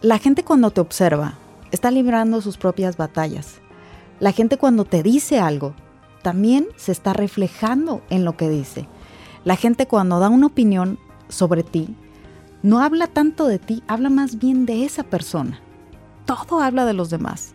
La 0.00 0.18
gente 0.18 0.42
cuando 0.42 0.70
te 0.70 0.80
observa 0.80 1.34
está 1.70 1.90
librando 1.90 2.40
sus 2.40 2.56
propias 2.56 2.96
batallas. 2.96 3.60
La 4.20 4.32
gente 4.32 4.56
cuando 4.56 4.84
te 4.84 5.02
dice 5.02 5.38
algo 5.38 5.74
también 6.22 6.66
se 6.76 6.92
está 6.92 7.12
reflejando 7.12 8.02
en 8.10 8.24
lo 8.24 8.36
que 8.36 8.48
dice. 8.48 8.88
La 9.44 9.56
gente 9.56 9.86
cuando 9.86 10.18
da 10.18 10.28
una 10.28 10.46
opinión 10.46 10.98
sobre 11.28 11.62
ti 11.62 11.94
no 12.62 12.80
habla 12.80 13.06
tanto 13.06 13.46
de 13.46 13.58
ti, 13.58 13.82
habla 13.86 14.10
más 14.10 14.38
bien 14.38 14.66
de 14.66 14.84
esa 14.84 15.04
persona. 15.04 15.60
Todo 16.24 16.60
habla 16.60 16.84
de 16.84 16.92
los 16.92 17.08
demás, 17.08 17.52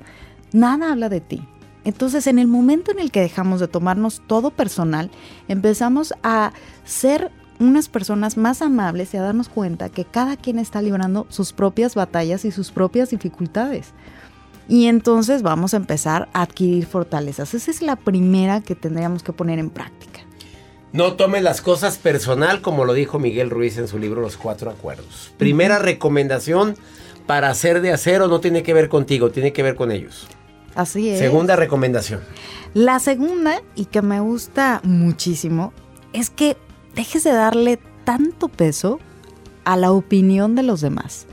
nada 0.53 0.91
habla 0.91 1.09
de 1.09 1.19
ti. 1.21 1.45
Entonces, 1.83 2.27
en 2.27 2.39
el 2.39 2.47
momento 2.47 2.91
en 2.91 2.99
el 2.99 3.11
que 3.11 3.19
dejamos 3.19 3.59
de 3.59 3.67
tomarnos 3.67 4.21
todo 4.27 4.51
personal, 4.51 5.11
empezamos 5.49 6.13
a 6.23 6.53
ser 6.85 7.31
unas 7.59 7.89
personas 7.89 8.37
más 8.37 8.61
amables 8.61 9.13
y 9.13 9.17
a 9.17 9.21
darnos 9.21 9.49
cuenta 9.49 9.89
que 9.89 10.05
cada 10.05 10.37
quien 10.37 10.59
está 10.59 10.81
librando 10.81 11.25
sus 11.29 11.53
propias 11.53 11.95
batallas 11.95 12.45
y 12.45 12.51
sus 12.51 12.71
propias 12.71 13.09
dificultades. 13.09 13.93
Y 14.67 14.87
entonces 14.87 15.41
vamos 15.41 15.73
a 15.73 15.77
empezar 15.77 16.29
a 16.33 16.43
adquirir 16.43 16.85
fortalezas. 16.85 17.53
Esa 17.53 17.71
es 17.71 17.81
la 17.81 17.95
primera 17.95 18.61
que 18.61 18.75
tendríamos 18.75 19.23
que 19.23 19.33
poner 19.33 19.59
en 19.59 19.69
práctica. 19.69 20.21
No 20.93 21.13
tomes 21.13 21.41
las 21.41 21.61
cosas 21.61 21.97
personal, 21.97 22.61
como 22.61 22.85
lo 22.85 22.93
dijo 22.93 23.17
Miguel 23.19 23.49
Ruiz 23.49 23.77
en 23.77 23.87
su 23.87 23.97
libro 23.97 24.21
Los 24.21 24.37
Cuatro 24.37 24.69
Acuerdos. 24.69 25.33
Primera 25.37 25.79
recomendación 25.79 26.75
para 27.25 27.53
ser 27.55 27.81
de 27.81 27.91
acero 27.91 28.27
no 28.27 28.39
tiene 28.39 28.63
que 28.63 28.73
ver 28.73 28.89
contigo, 28.89 29.31
tiene 29.31 29.53
que 29.53 29.63
ver 29.63 29.75
con 29.75 29.91
ellos. 29.91 30.27
Así 30.75 31.09
es. 31.09 31.19
Segunda 31.19 31.55
recomendación. 31.55 32.21
La 32.73 32.99
segunda, 32.99 33.61
y 33.75 33.85
que 33.85 34.01
me 34.01 34.19
gusta 34.19 34.81
muchísimo, 34.83 35.73
es 36.13 36.29
que 36.29 36.57
dejes 36.95 37.23
de 37.23 37.31
darle 37.31 37.79
tanto 38.03 38.47
peso 38.47 38.99
a 39.65 39.77
la 39.77 39.91
opinión 39.91 40.55
de 40.55 40.63
los 40.63 40.81
demás. 40.81 41.27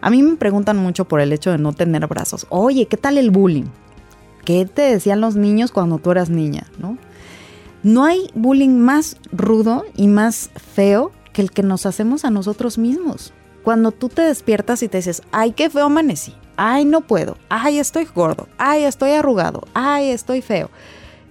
A 0.00 0.10
mí 0.10 0.22
me 0.22 0.36
preguntan 0.36 0.76
mucho 0.76 1.06
por 1.06 1.20
el 1.20 1.32
hecho 1.32 1.50
de 1.50 1.58
no 1.58 1.72
tener 1.72 2.06
brazos. 2.06 2.46
Oye, 2.50 2.86
¿qué 2.86 2.96
tal 2.96 3.18
el 3.18 3.30
bullying? 3.30 3.66
¿Qué 4.44 4.64
te 4.64 4.82
decían 4.82 5.20
los 5.20 5.36
niños 5.36 5.72
cuando 5.72 5.98
tú 5.98 6.10
eras 6.10 6.30
niña? 6.30 6.66
¿no? 6.78 6.96
no 7.82 8.04
hay 8.04 8.30
bullying 8.34 8.78
más 8.80 9.16
rudo 9.32 9.84
y 9.96 10.08
más 10.08 10.50
feo 10.74 11.12
que 11.32 11.42
el 11.42 11.50
que 11.50 11.62
nos 11.62 11.86
hacemos 11.86 12.24
a 12.24 12.30
nosotros 12.30 12.78
mismos. 12.78 13.32
Cuando 13.62 13.92
tú 13.92 14.08
te 14.08 14.22
despiertas 14.22 14.82
y 14.82 14.88
te 14.88 14.98
dices, 14.98 15.22
ay, 15.30 15.52
qué 15.52 15.70
feo 15.70 15.86
amanecí, 15.86 16.34
ay, 16.56 16.84
no 16.84 17.02
puedo, 17.02 17.36
ay, 17.48 17.78
estoy 17.78 18.06
gordo, 18.06 18.48
ay, 18.56 18.84
estoy 18.84 19.12
arrugado, 19.12 19.64
ay, 19.74 20.10
estoy 20.10 20.42
feo. 20.42 20.70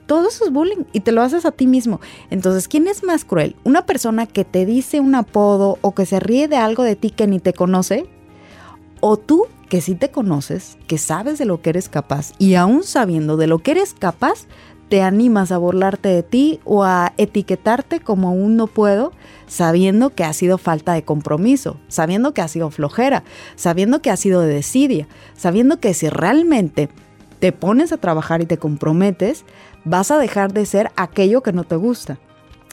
Todo 0.07 0.29
eso 0.29 0.45
es 0.45 0.51
bullying 0.51 0.85
y 0.93 1.01
te 1.01 1.11
lo 1.11 1.21
haces 1.21 1.45
a 1.45 1.51
ti 1.51 1.67
mismo. 1.67 1.99
Entonces, 2.29 2.67
¿quién 2.67 2.87
es 2.87 3.03
más 3.03 3.25
cruel? 3.25 3.55
¿Una 3.63 3.85
persona 3.85 4.25
que 4.25 4.45
te 4.45 4.65
dice 4.65 4.99
un 4.99 5.13
apodo 5.15 5.77
o 5.81 5.93
que 5.93 6.05
se 6.05 6.19
ríe 6.19 6.47
de 6.47 6.55
algo 6.55 6.83
de 6.83 6.95
ti 6.95 7.11
que 7.11 7.27
ni 7.27 7.39
te 7.39 7.53
conoce? 7.53 8.09
¿O 9.01 9.17
tú 9.17 9.45
que 9.69 9.81
sí 9.81 9.95
te 9.95 10.09
conoces, 10.09 10.77
que 10.87 10.97
sabes 10.97 11.37
de 11.37 11.45
lo 11.45 11.61
que 11.61 11.71
eres 11.71 11.89
capaz 11.89 12.31
y 12.39 12.55
aún 12.55 12.83
sabiendo 12.83 13.35
de 13.35 13.47
lo 13.47 13.59
que 13.59 13.71
eres 13.71 13.93
capaz, 13.93 14.47
te 14.89 15.01
animas 15.01 15.51
a 15.51 15.57
burlarte 15.57 16.07
de 16.07 16.23
ti 16.23 16.59
o 16.63 16.83
a 16.83 17.13
etiquetarte 17.17 17.99
como 17.99 18.31
un 18.31 18.55
no 18.55 18.67
puedo, 18.67 19.11
sabiendo 19.45 20.11
que 20.11 20.23
ha 20.23 20.31
sido 20.31 20.57
falta 20.57 20.93
de 20.93 21.03
compromiso, 21.03 21.77
sabiendo 21.89 22.33
que 22.33 22.41
ha 22.41 22.47
sido 22.47 22.71
flojera, 22.71 23.23
sabiendo 23.55 24.01
que 24.01 24.09
ha 24.09 24.17
sido 24.17 24.41
de 24.41 24.53
desidia, 24.53 25.07
sabiendo 25.35 25.81
que 25.81 25.93
si 25.93 26.07
realmente 26.07 26.89
te 27.39 27.51
pones 27.51 27.91
a 27.91 27.97
trabajar 27.97 28.41
y 28.41 28.45
te 28.45 28.57
comprometes, 28.57 29.45
vas 29.85 30.11
a 30.11 30.17
dejar 30.17 30.53
de 30.53 30.65
ser 30.65 30.91
aquello 30.95 31.41
que 31.41 31.53
no 31.53 31.63
te 31.63 31.75
gusta. 31.75 32.17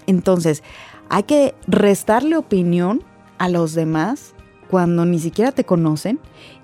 Entonces, 0.07 0.63
hay 1.09 1.25
que 1.25 1.55
restarle 1.67 2.37
opinión 2.37 3.03
a 3.39 3.49
los 3.49 3.75
demás 3.75 4.35
cuando 4.71 5.05
ni 5.05 5.19
siquiera 5.19 5.53
te 5.53 5.65
conocen 5.65 6.19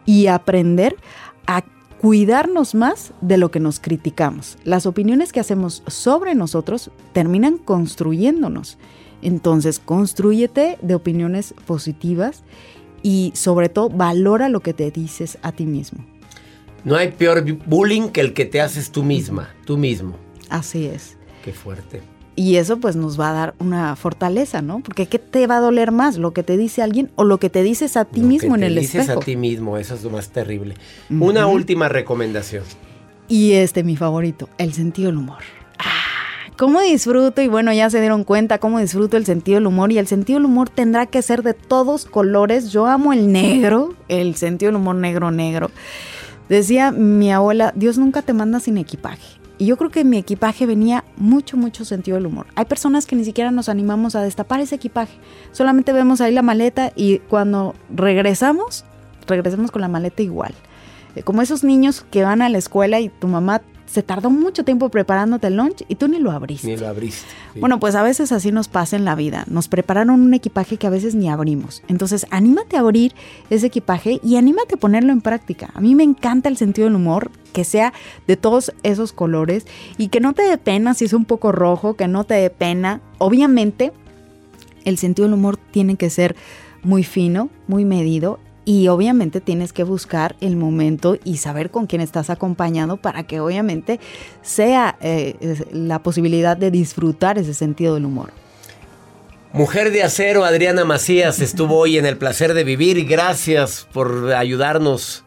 y 0.06 0.26
aprender 0.26 0.96
a 1.46 1.62
cuidarnos 2.00 2.74
más 2.74 3.12
de 3.20 3.36
lo 3.36 3.50
que 3.50 3.60
nos 3.60 3.78
criticamos. 3.78 4.56
Las 4.64 4.86
opiniones 4.86 5.32
que 5.32 5.40
hacemos 5.40 5.82
sobre 5.86 6.34
nosotros 6.34 6.90
terminan 7.12 7.58
construyéndonos. 7.58 8.78
Entonces, 9.22 9.78
construyete 9.78 10.78
de 10.80 10.94
opiniones 10.94 11.54
positivas 11.66 12.42
y 13.02 13.32
sobre 13.34 13.68
todo 13.68 13.90
valora 13.90 14.48
lo 14.48 14.60
que 14.60 14.72
te 14.72 14.90
dices 14.90 15.38
a 15.42 15.52
ti 15.52 15.66
mismo. 15.66 16.04
No 16.84 16.96
hay 16.96 17.08
peor 17.12 17.44
bullying 17.66 18.08
que 18.08 18.20
el 18.20 18.32
que 18.32 18.44
te 18.46 18.60
haces 18.60 18.90
tú 18.90 19.02
misma, 19.02 19.50
tú 19.64 19.76
mismo. 19.76 20.14
Así 20.48 20.86
es. 20.86 21.16
Qué 21.44 21.52
fuerte. 21.52 22.00
Y 22.36 22.56
eso 22.56 22.78
pues 22.78 22.96
nos 22.96 23.20
va 23.20 23.30
a 23.30 23.32
dar 23.34 23.54
una 23.58 23.96
fortaleza, 23.96 24.62
¿no? 24.62 24.80
Porque 24.80 25.06
¿qué 25.06 25.18
te 25.18 25.46
va 25.46 25.58
a 25.58 25.60
doler 25.60 25.92
más? 25.92 26.16
¿Lo 26.16 26.32
que 26.32 26.42
te 26.42 26.56
dice 26.56 26.80
alguien 26.82 27.10
o 27.16 27.24
lo 27.24 27.38
que 27.38 27.50
te 27.50 27.62
dices 27.62 27.96
a 27.96 28.04
ti 28.06 28.20
Lo 28.20 28.28
mismo 28.28 28.50
que 28.50 28.54
en 28.54 28.60
te 28.60 28.66
el 28.68 28.74
dices 28.76 29.00
espejo? 29.02 29.20
a 29.20 29.24
ti 29.24 29.36
mismo, 29.36 29.76
eso 29.76 29.94
es 29.94 30.02
lo 30.04 30.10
más 30.10 30.30
terrible. 30.30 30.74
Una 31.10 31.46
última 31.46 31.88
recomendación. 31.88 32.64
Y 33.28 33.52
este, 33.52 33.84
mi 33.84 33.96
favorito, 33.96 34.48
el 34.58 34.72
sentido 34.72 35.08
del 35.10 35.18
humor. 35.18 35.38
Ah, 35.78 35.84
¿Cómo 36.56 36.80
disfruto? 36.80 37.42
Y 37.42 37.48
bueno, 37.48 37.72
ya 37.72 37.90
se 37.90 38.00
dieron 38.00 38.24
cuenta 38.24 38.58
cómo 38.58 38.80
disfruto 38.80 39.16
el 39.16 39.26
sentido 39.26 39.56
del 39.56 39.66
humor. 39.66 39.92
Y 39.92 39.98
el 39.98 40.06
sentido 40.06 40.38
del 40.38 40.46
humor 40.46 40.68
tendrá 40.70 41.06
que 41.06 41.22
ser 41.22 41.42
de 41.42 41.54
todos 41.54 42.06
colores. 42.06 42.70
Yo 42.72 42.86
amo 42.86 43.12
el 43.12 43.32
negro, 43.32 43.94
el 44.08 44.34
sentido 44.36 44.70
del 44.72 44.76
humor 44.80 44.96
negro, 44.96 45.30
negro. 45.30 45.70
Decía 46.50 46.90
mi 46.90 47.30
abuela, 47.30 47.72
Dios 47.76 47.96
nunca 47.96 48.22
te 48.22 48.32
manda 48.32 48.58
sin 48.58 48.76
equipaje. 48.76 49.38
Y 49.56 49.66
yo 49.66 49.76
creo 49.76 49.90
que 49.90 50.00
en 50.00 50.10
mi 50.10 50.18
equipaje 50.18 50.66
venía 50.66 51.04
mucho, 51.16 51.56
mucho 51.56 51.84
sentido 51.84 52.16
del 52.16 52.26
humor. 52.26 52.46
Hay 52.56 52.64
personas 52.64 53.06
que 53.06 53.14
ni 53.14 53.24
siquiera 53.24 53.52
nos 53.52 53.68
animamos 53.68 54.16
a 54.16 54.22
destapar 54.22 54.58
ese 54.58 54.74
equipaje. 54.74 55.16
Solamente 55.52 55.92
vemos 55.92 56.20
ahí 56.20 56.34
la 56.34 56.42
maleta 56.42 56.92
y 56.96 57.18
cuando 57.18 57.76
regresamos, 57.94 58.84
regresamos 59.28 59.70
con 59.70 59.80
la 59.80 59.86
maleta 59.86 60.24
igual. 60.24 60.52
Eh, 61.14 61.22
Como 61.22 61.40
esos 61.40 61.62
niños 61.62 62.04
que 62.10 62.24
van 62.24 62.42
a 62.42 62.48
la 62.48 62.58
escuela 62.58 62.98
y 62.98 63.10
tu 63.10 63.28
mamá 63.28 63.62
se 63.90 64.04
tardó 64.04 64.30
mucho 64.30 64.64
tiempo 64.64 64.88
preparándote 64.88 65.48
el 65.48 65.56
lunch 65.56 65.84
y 65.88 65.96
tú 65.96 66.06
ni 66.06 66.20
lo 66.20 66.30
abriste. 66.30 66.68
Ni 66.68 66.76
lo 66.76 66.86
abriste. 66.86 67.26
sí. 67.54 67.60
Bueno, 67.60 67.80
pues 67.80 67.96
a 67.96 68.02
veces 68.02 68.30
así 68.30 68.52
nos 68.52 68.68
pasa 68.68 68.96
en 68.96 69.04
la 69.04 69.16
vida. 69.16 69.44
Nos 69.48 69.66
prepararon 69.66 70.20
un 70.20 70.32
equipaje 70.32 70.76
que 70.76 70.86
a 70.86 70.90
veces 70.90 71.16
ni 71.16 71.28
abrimos. 71.28 71.82
Entonces, 71.88 72.24
anímate 72.30 72.76
a 72.76 72.80
abrir 72.80 73.14
ese 73.50 73.66
equipaje 73.66 74.20
y 74.22 74.36
anímate 74.36 74.76
a 74.76 74.78
ponerlo 74.78 75.12
en 75.12 75.20
práctica. 75.20 75.70
A 75.74 75.80
mí 75.80 75.96
me 75.96 76.04
encanta 76.04 76.48
el 76.48 76.56
sentido 76.56 76.86
del 76.86 76.94
humor, 76.94 77.32
que 77.52 77.64
sea 77.64 77.92
de 78.28 78.36
todos 78.36 78.72
esos 78.84 79.12
colores 79.12 79.66
y 79.98 80.06
que 80.06 80.20
no 80.20 80.34
te 80.34 80.42
dé 80.42 80.56
pena 80.56 80.94
si 80.94 81.06
es 81.06 81.12
un 81.12 81.24
poco 81.24 81.50
rojo, 81.50 81.94
que 81.94 82.06
no 82.06 82.22
te 82.22 82.34
dé 82.34 82.50
pena. 82.50 83.00
Obviamente, 83.18 83.92
el 84.84 84.98
sentido 84.98 85.26
del 85.26 85.34
humor 85.34 85.56
tiene 85.56 85.96
que 85.96 86.10
ser 86.10 86.36
muy 86.84 87.02
fino, 87.02 87.50
muy 87.66 87.84
medido. 87.84 88.38
Y 88.70 88.86
obviamente 88.86 89.40
tienes 89.40 89.72
que 89.72 89.82
buscar 89.82 90.36
el 90.40 90.54
momento 90.54 91.18
y 91.24 91.38
saber 91.38 91.72
con 91.72 91.88
quién 91.88 92.00
estás 92.00 92.30
acompañado 92.30 92.98
para 92.98 93.24
que 93.24 93.40
obviamente 93.40 93.98
sea 94.42 94.96
eh, 95.00 95.64
la 95.72 96.04
posibilidad 96.04 96.56
de 96.56 96.70
disfrutar 96.70 97.36
ese 97.36 97.52
sentido 97.52 97.94
del 97.94 98.04
humor. 98.04 98.30
Mujer 99.52 99.90
de 99.90 100.04
acero, 100.04 100.44
Adriana 100.44 100.84
Macías, 100.84 101.40
estuvo 101.40 101.78
hoy 101.78 101.98
en 101.98 102.06
el 102.06 102.16
placer 102.16 102.54
de 102.54 102.62
vivir 102.62 103.04
gracias 103.06 103.88
por 103.92 104.32
ayudarnos 104.34 105.24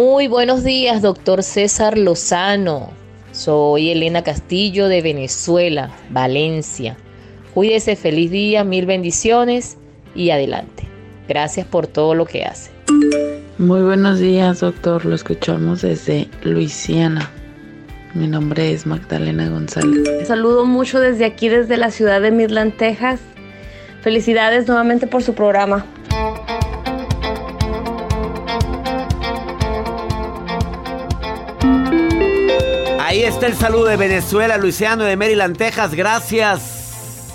Muy 0.00 0.28
buenos 0.28 0.62
días, 0.62 1.02
doctor 1.02 1.42
César 1.42 1.98
Lozano. 1.98 2.90
Soy 3.32 3.90
Elena 3.90 4.22
Castillo 4.22 4.86
de 4.86 5.02
Venezuela, 5.02 5.90
Valencia. 6.10 6.96
Cuídese, 7.52 7.96
feliz 7.96 8.30
día, 8.30 8.62
mil 8.62 8.86
bendiciones 8.86 9.76
y 10.14 10.30
adelante. 10.30 10.84
Gracias 11.26 11.66
por 11.66 11.88
todo 11.88 12.14
lo 12.14 12.26
que 12.26 12.44
hace. 12.44 12.70
Muy 13.58 13.82
buenos 13.82 14.20
días, 14.20 14.60
doctor. 14.60 15.04
Lo 15.04 15.16
escuchamos 15.16 15.82
desde 15.82 16.28
Luisiana. 16.44 17.28
Mi 18.14 18.28
nombre 18.28 18.72
es 18.72 18.86
Magdalena 18.86 19.48
González. 19.48 20.28
Saludo 20.28 20.64
mucho 20.64 21.00
desde 21.00 21.24
aquí, 21.24 21.48
desde 21.48 21.76
la 21.76 21.90
ciudad 21.90 22.20
de 22.20 22.30
Midland, 22.30 22.76
Texas. 22.76 23.18
Felicidades 24.02 24.68
nuevamente 24.68 25.08
por 25.08 25.24
su 25.24 25.34
programa. 25.34 25.84
Está 33.28 33.46
el 33.46 33.56
saludo 33.56 33.84
de 33.84 33.96
Venezuela, 33.98 34.56
Luisiano, 34.56 35.04
de 35.04 35.14
Maryland, 35.16 35.56
Texas. 35.56 35.94
Gracias. 35.94 37.34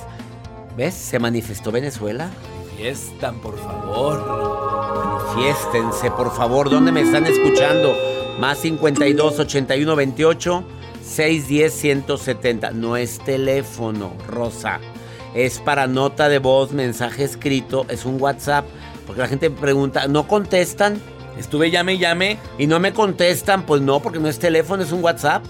¿Ves? 0.76 0.96
Se 0.96 1.20
manifestó 1.20 1.72
Venezuela. 1.72 2.32
Fiestan, 2.76 3.40
por 3.40 3.58
favor. 3.60 5.36
Manifiéstense, 5.36 6.10
por 6.10 6.36
favor. 6.36 6.72
¿Dónde 6.72 6.92
me 6.92 7.02
están 7.02 7.26
escuchando? 7.28 7.96
Más 8.40 8.58
52 8.58 9.40
81 9.40 9.96
28 9.96 10.64
610 11.04 11.74
170. 11.74 12.72
No 12.72 12.98
es 12.98 13.20
teléfono, 13.20 14.14
Rosa. 14.28 14.80
Es 15.36 15.60
para 15.60 15.86
nota 15.86 16.28
de 16.28 16.40
voz, 16.40 16.72
mensaje 16.72 17.24
escrito. 17.24 17.86
Es 17.90 18.06
un 18.06 18.20
WhatsApp. 18.20 18.66
Porque 19.06 19.22
la 19.22 19.28
gente 19.28 19.52
pregunta, 19.52 20.08
¿no 20.08 20.28
contestan? 20.28 21.00
Estuve 21.38 21.70
llame 21.70 21.94
y 21.94 21.98
llame. 22.00 22.40
Y 22.58 22.66
no 22.66 22.80
me 22.80 22.94
contestan, 22.94 23.64
pues 23.64 23.82
no, 23.82 24.00
porque 24.00 24.20
no 24.20 24.28
es 24.28 24.40
teléfono, 24.40 24.82
es 24.82 24.92
un 24.92 25.04
WhatsApp. 25.04 25.44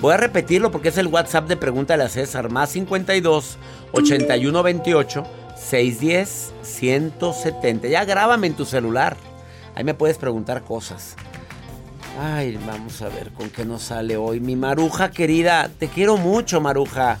Voy 0.00 0.14
a 0.14 0.16
repetirlo 0.16 0.70
porque 0.70 0.90
es 0.90 0.98
el 0.98 1.08
WhatsApp 1.08 1.48
de 1.48 1.56
Pregúntale 1.56 2.04
a 2.04 2.08
César. 2.08 2.50
Más 2.50 2.70
52 2.70 3.58
81 3.92 4.62
28 4.62 5.24
610 5.56 6.52
170. 6.62 7.88
Ya 7.88 8.04
grábame 8.04 8.46
en 8.46 8.54
tu 8.54 8.64
celular. 8.64 9.16
Ahí 9.74 9.82
me 9.84 9.94
puedes 9.94 10.18
preguntar 10.18 10.62
cosas. 10.62 11.16
Ay, 12.20 12.58
vamos 12.66 13.00
a 13.02 13.08
ver 13.08 13.30
con 13.32 13.50
qué 13.50 13.64
nos 13.64 13.82
sale 13.82 14.16
hoy. 14.16 14.40
Mi 14.40 14.56
Maruja 14.56 15.10
querida, 15.10 15.70
te 15.78 15.88
quiero 15.88 16.16
mucho, 16.16 16.60
Maruja. 16.60 17.18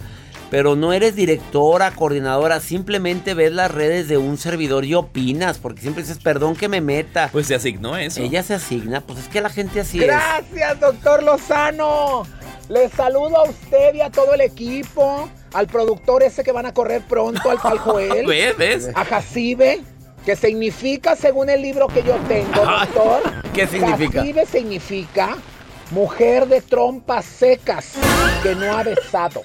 Pero 0.50 0.76
no 0.76 0.92
eres 0.92 1.14
directora, 1.14 1.90
coordinadora, 1.90 2.58
simplemente 2.60 3.34
ves 3.34 3.52
las 3.52 3.70
redes 3.70 4.08
de 4.08 4.16
un 4.16 4.38
servidor 4.38 4.84
y 4.86 4.94
opinas, 4.94 5.58
porque 5.58 5.82
siempre 5.82 6.02
dices, 6.02 6.18
perdón 6.18 6.56
que 6.56 6.68
me 6.68 6.80
meta. 6.80 7.28
Pues 7.30 7.46
se 7.46 7.54
asignó 7.54 7.96
eso. 7.96 8.22
Ella 8.22 8.42
se 8.42 8.54
asigna, 8.54 9.02
pues 9.02 9.18
es 9.18 9.28
que 9.28 9.42
la 9.42 9.50
gente 9.50 9.80
así 9.80 9.98
es. 9.98 10.06
Gracias, 10.06 10.80
doctor 10.80 11.22
Lozano. 11.22 12.24
Les 12.68 12.92
saludo 12.92 13.38
a 13.38 13.44
usted 13.44 13.94
y 13.94 14.02
a 14.02 14.10
todo 14.10 14.34
el 14.34 14.42
equipo, 14.42 15.28
al 15.54 15.66
productor 15.66 16.22
ese 16.22 16.44
que 16.44 16.52
van 16.52 16.66
a 16.66 16.74
correr 16.74 17.00
pronto, 17.08 17.50
al 17.50 17.60
tal 17.60 17.78
Joel, 17.78 18.26
¿Ves? 18.26 18.56
¿Ves? 18.58 18.90
a 18.94 19.04
Jacibe, 19.06 19.80
que 20.26 20.36
significa, 20.36 21.16
según 21.16 21.48
el 21.48 21.62
libro 21.62 21.86
que 21.88 22.02
yo 22.02 22.16
tengo, 22.28 22.62
doctor, 22.62 23.22
¿Qué 23.54 23.66
significa? 23.66 24.20
Jacibe 24.20 24.44
significa 24.44 25.36
mujer 25.92 26.46
de 26.46 26.60
trompas 26.60 27.24
secas 27.24 27.94
que 28.42 28.54
no 28.54 28.76
ha 28.76 28.82
besado. 28.82 29.42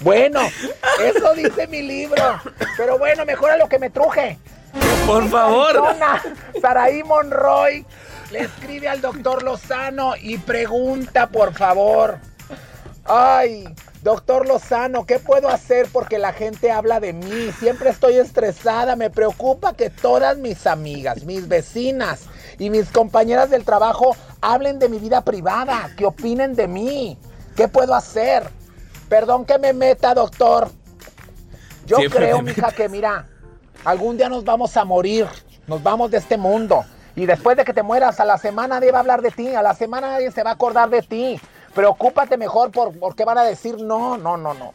Bueno, 0.00 0.40
eso 1.02 1.34
dice 1.34 1.66
mi 1.66 1.82
libro, 1.82 2.40
pero 2.78 2.98
bueno, 2.98 3.26
mejor 3.26 3.50
a 3.50 3.56
lo 3.58 3.68
que 3.68 3.78
me 3.78 3.90
truje. 3.90 4.38
Por 5.06 5.28
favor. 5.28 5.82
Saraí 6.62 7.02
Monroy 7.02 7.84
le 8.30 8.40
escribe 8.40 8.88
al 8.88 9.00
doctor 9.00 9.42
Lozano 9.42 10.14
y 10.20 10.38
pregunta, 10.38 11.28
por 11.28 11.54
favor. 11.54 12.18
Ay, 13.04 13.64
doctor 14.02 14.46
Lozano, 14.46 15.06
¿qué 15.06 15.18
puedo 15.18 15.48
hacer 15.48 15.88
porque 15.92 16.18
la 16.18 16.32
gente 16.32 16.70
habla 16.70 17.00
de 17.00 17.14
mí? 17.14 17.52
Siempre 17.58 17.88
estoy 17.90 18.16
estresada, 18.16 18.96
me 18.96 19.08
preocupa 19.08 19.72
que 19.74 19.88
todas 19.88 20.36
mis 20.36 20.66
amigas, 20.66 21.24
mis 21.24 21.48
vecinas 21.48 22.26
y 22.58 22.68
mis 22.68 22.90
compañeras 22.90 23.48
del 23.48 23.64
trabajo 23.64 24.14
hablen 24.42 24.78
de 24.78 24.90
mi 24.90 24.98
vida 24.98 25.22
privada, 25.22 25.90
que 25.96 26.04
opinen 26.04 26.54
de 26.54 26.68
mí. 26.68 27.18
¿Qué 27.56 27.66
puedo 27.66 27.94
hacer? 27.94 28.50
Perdón 29.08 29.46
que 29.46 29.58
me 29.58 29.72
meta, 29.72 30.12
doctor. 30.12 30.70
Yo 31.86 31.96
Siempre 31.96 32.26
creo, 32.26 32.42
mija, 32.42 32.70
que 32.72 32.90
mira, 32.90 33.26
algún 33.86 34.18
día 34.18 34.28
nos 34.28 34.44
vamos 34.44 34.76
a 34.76 34.84
morir, 34.84 35.26
nos 35.66 35.82
vamos 35.82 36.10
de 36.10 36.18
este 36.18 36.36
mundo. 36.36 36.84
Y 37.18 37.26
después 37.26 37.56
de 37.56 37.64
que 37.64 37.74
te 37.74 37.82
mueras, 37.82 38.20
a 38.20 38.24
la 38.24 38.38
semana 38.38 38.76
nadie 38.76 38.92
va 38.92 38.98
a 38.98 39.00
hablar 39.00 39.22
de 39.22 39.32
ti, 39.32 39.52
a 39.52 39.60
la 39.60 39.74
semana 39.74 40.10
nadie 40.10 40.30
se 40.30 40.44
va 40.44 40.50
a 40.50 40.52
acordar 40.52 40.88
de 40.88 41.02
ti. 41.02 41.40
Preocúpate 41.74 42.36
mejor 42.36 42.70
por, 42.70 42.96
por 42.96 43.16
qué 43.16 43.24
van 43.24 43.38
a 43.38 43.42
decir 43.42 43.76
no, 43.80 44.16
no, 44.16 44.36
no, 44.36 44.54
no. 44.54 44.72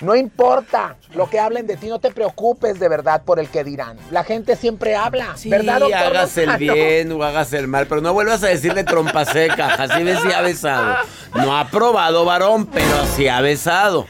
No 0.00 0.16
importa 0.16 0.96
lo 1.14 1.28
que 1.28 1.38
hablen 1.38 1.66
de 1.66 1.76
ti, 1.76 1.88
no 1.88 1.98
te 1.98 2.10
preocupes 2.10 2.78
de 2.80 2.88
verdad 2.88 3.22
por 3.22 3.38
el 3.38 3.48
que 3.48 3.64
dirán. 3.64 3.98
La 4.10 4.24
gente 4.24 4.56
siempre 4.56 4.96
habla, 4.96 5.36
Sí, 5.36 5.50
¿verdad, 5.50 5.80
doctor 5.80 5.98
hagas 5.98 6.38
el 6.38 6.56
bien 6.58 7.12
o 7.12 7.22
hagas 7.22 7.52
el 7.52 7.68
mal, 7.68 7.86
pero 7.86 8.00
no 8.00 8.14
vuelvas 8.14 8.42
a 8.44 8.46
decirle 8.46 8.84
trompa 8.84 9.26
seca. 9.26 9.74
Así 9.74 10.32
ha 10.32 10.40
besado. 10.40 10.96
No 11.34 11.58
ha 11.58 11.68
probado 11.68 12.24
varón, 12.24 12.64
pero 12.66 13.04
sí 13.14 13.28
ha 13.28 13.42
besado. 13.42 14.06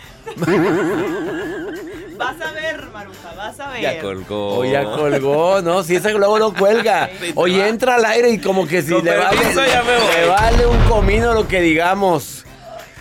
Vas 2.18 2.40
a 2.40 2.52
ver, 2.52 2.67
ver. 3.80 3.96
Ya 3.96 4.00
colgó. 4.02 4.58
O 4.58 4.64
ya 4.64 4.84
colgó, 4.84 5.62
¿no? 5.62 5.82
Si 5.82 5.96
ese 5.96 6.12
globo 6.12 6.38
no 6.38 6.54
cuelga. 6.54 7.08
Oye, 7.34 7.68
entra 7.68 7.96
al 7.96 8.04
aire 8.04 8.30
y 8.30 8.38
como 8.38 8.66
que 8.66 8.82
si 8.82 8.92
Con 8.92 9.04
le 9.04 9.16
vale, 9.16 9.36
permiso, 9.36 9.60
ya 9.66 9.82
me 9.82 9.96
voy. 9.96 10.14
le 10.20 10.26
vale 10.28 10.66
un 10.66 10.78
comino 10.88 11.34
lo 11.34 11.46
que 11.48 11.60
digamos. 11.60 12.44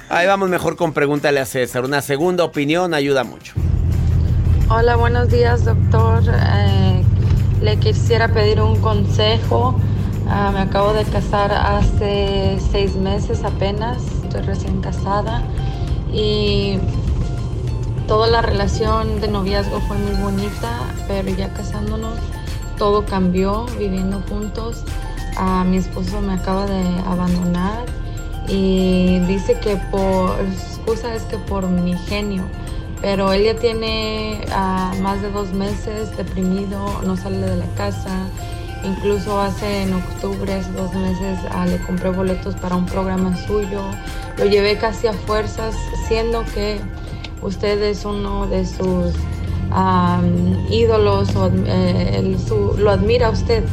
Ahí 0.10 0.26
vamos 0.26 0.50
mejor 0.50 0.76
con 0.78 0.94
pregúntale 0.94 1.40
a 1.40 1.46
César. 1.46 1.84
Una 1.84 2.02
segunda 2.02 2.44
opinión 2.44 2.94
ayuda 2.94 3.24
mucho. 3.24 3.54
Hola, 4.70 4.96
buenos 4.96 5.30
días, 5.30 5.66
doctor. 5.66 6.24
Eh, 6.28 7.04
le 7.62 7.78
quisiera 7.78 8.28
pedir 8.30 8.62
un 8.62 8.80
consejo. 8.82 9.80
Ah, 10.30 10.52
me 10.54 10.60
acabo 10.60 10.94
de 10.94 11.04
casar 11.06 11.52
hace 11.54 12.58
seis 12.72 12.96
meses 12.96 13.44
apenas. 13.44 13.98
Estoy 14.24 14.42
recién 14.42 14.82
casada. 14.82 15.42
Y 16.14 16.80
toda 18.08 18.28
la 18.28 18.42
relación 18.42 19.20
de 19.20 19.28
noviazgo 19.28 19.82
fue 19.82 19.98
muy 19.98 20.16
bonita, 20.22 20.80
pero 21.08 21.30
ya 21.30 21.54
casándonos 21.54 22.18
todo 22.78 23.06
cambió, 23.06 23.66
viviendo 23.78 24.22
juntos. 24.30 24.84
Ah, 25.36 25.64
mi 25.68 25.78
esposo 25.78 26.22
me 26.22 26.34
acaba 26.34 26.66
de 26.66 27.00
abandonar 27.06 27.86
y 28.48 29.20
dice 29.28 29.60
que 29.60 29.76
por, 29.92 30.40
excusa 30.40 31.14
es 31.14 31.24
que 31.24 31.38
por 31.38 31.68
mi 31.68 31.96
genio, 31.98 32.44
pero 33.02 33.34
él 33.34 33.44
ya 33.44 33.56
tiene 33.56 34.46
ah, 34.52 34.94
más 35.02 35.22
de 35.22 35.30
dos 35.30 35.52
meses 35.52 36.16
deprimido, 36.16 37.02
no 37.06 37.18
sale 37.18 37.40
de 37.40 37.58
la 37.58 37.68
casa. 37.76 38.28
Incluso 38.84 39.42
hace 39.42 39.84
en 39.84 39.94
octubre, 39.96 40.54
hace 40.54 40.72
dos 40.72 40.94
meses, 40.94 41.40
ah, 41.52 41.66
le 41.66 41.80
compré 41.80 42.10
boletos 42.10 42.56
para 42.56 42.76
un 42.76 42.86
programa 42.86 43.36
suyo. 43.36 43.82
Lo 44.38 44.46
llevé 44.46 44.78
casi 44.78 45.08
a 45.08 45.14
fuerzas, 45.14 45.76
siendo 46.08 46.46
que 46.46 46.80
usted 47.42 47.82
es 47.84 48.06
uno 48.06 48.48
de 48.48 48.66
sus 48.66 49.14
am, 49.72 50.66
ídolos, 50.70 51.36
o, 51.36 51.52
eh, 51.54 52.38
lo 52.78 52.92
admira 52.92 53.30
usted. 53.30 53.64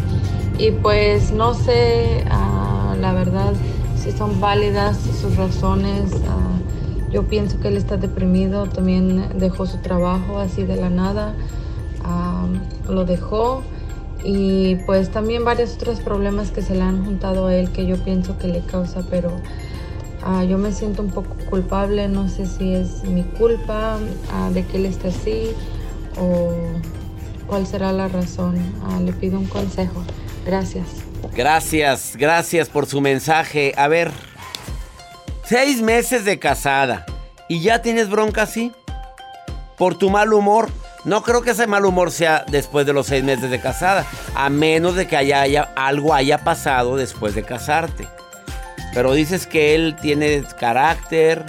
Y 0.59 0.71
pues 0.71 1.33
no 1.33 1.55
sé, 1.55 2.25
ah, 2.31 2.95
la 3.01 3.13
verdad, 3.13 3.55
si 3.97 4.13
son 4.13 4.41
válidas 4.41 4.99
sus 5.21 5.37
razones. 5.37 6.13
ah, 6.29 6.55
yo 7.13 7.23
pienso 7.23 7.61
que 7.61 7.69
él 7.69 7.77
está 7.77 7.97
deprimido, 7.97 8.67
también 8.67 9.39
dejó 9.39 9.67
su 9.67 9.79
trabajo 9.79 10.41
así 10.41 10.65
de 10.65 10.75
la 10.75 10.91
nada, 10.91 11.35
lo 12.89 13.05
dejó. 13.05 13.63
Y 14.25 14.77
pues 14.87 15.11
también 15.11 15.45
varios 15.45 15.75
otros 15.75 16.01
problemas 16.01 16.51
que 16.51 16.61
se 16.61 16.75
le 16.75 16.83
han 16.83 17.05
juntado 17.05 17.47
a 17.47 17.55
él 17.55 17.71
que 17.71 17.87
yo 17.87 18.03
pienso 18.03 18.37
que 18.37 18.49
le 18.49 18.61
causa, 18.63 19.03
pero 19.11 19.31
ah, 20.25 20.45
yo 20.45 20.59
me 20.59 20.73
siento 20.73 21.03
un 21.03 21.11
poco 21.11 21.37
culpable, 21.49 22.09
no 22.09 22.29
sé 22.29 22.47
si 22.47 22.75
es 22.75 23.05
mi 23.05 23.23
culpa 23.23 23.99
ah, 24.33 24.51
de 24.53 24.65
que 24.65 24.79
él 24.79 24.87
esté 24.87 25.09
así 25.09 25.51
o 26.19 26.53
cuál 27.47 27.67
será 27.67 27.93
la 27.93 28.09
razón. 28.09 28.57
Ah, 28.85 28.99
le 29.01 29.13
pido 29.13 29.39
un 29.39 29.47
consejo. 29.47 30.03
Gracias. 30.45 30.87
Gracias, 31.35 32.17
gracias 32.17 32.69
por 32.69 32.87
su 32.87 33.01
mensaje. 33.01 33.73
A 33.77 33.89
ver, 33.89 34.11
seis 35.45 35.81
meses 35.81 36.25
de 36.25 36.39
casada 36.39 37.07
y 37.49 37.61
ya 37.61 37.83
tienes 37.83 38.09
bronca 38.09 38.43
así. 38.43 38.73
Por 39.77 39.97
tu 39.97 40.11
mal 40.11 40.33
humor. 40.33 40.71
No 41.05 41.23
creo 41.23 41.43
que 41.43 41.51
ese 41.51 41.67
mal 41.67 41.85
humor 41.85 42.11
sea 42.11 42.47
después 42.49 42.87
de 42.87 42.95
los 42.95 43.07
seis 43.07 43.23
meses 43.23 43.51
de 43.51 43.61
casada, 43.61 44.07
a 44.35 44.49
menos 44.49 44.95
de 44.95 45.07
que 45.07 45.19
haya, 45.19 45.69
algo 45.77 46.15
haya 46.15 46.39
pasado 46.39 46.97
después 46.97 47.35
de 47.35 47.43
casarte. 47.43 48.09
Pero 48.95 49.13
dices 49.13 49.47
que 49.47 49.75
él 49.75 49.97
tiene 50.01 50.45
carácter, 50.59 51.45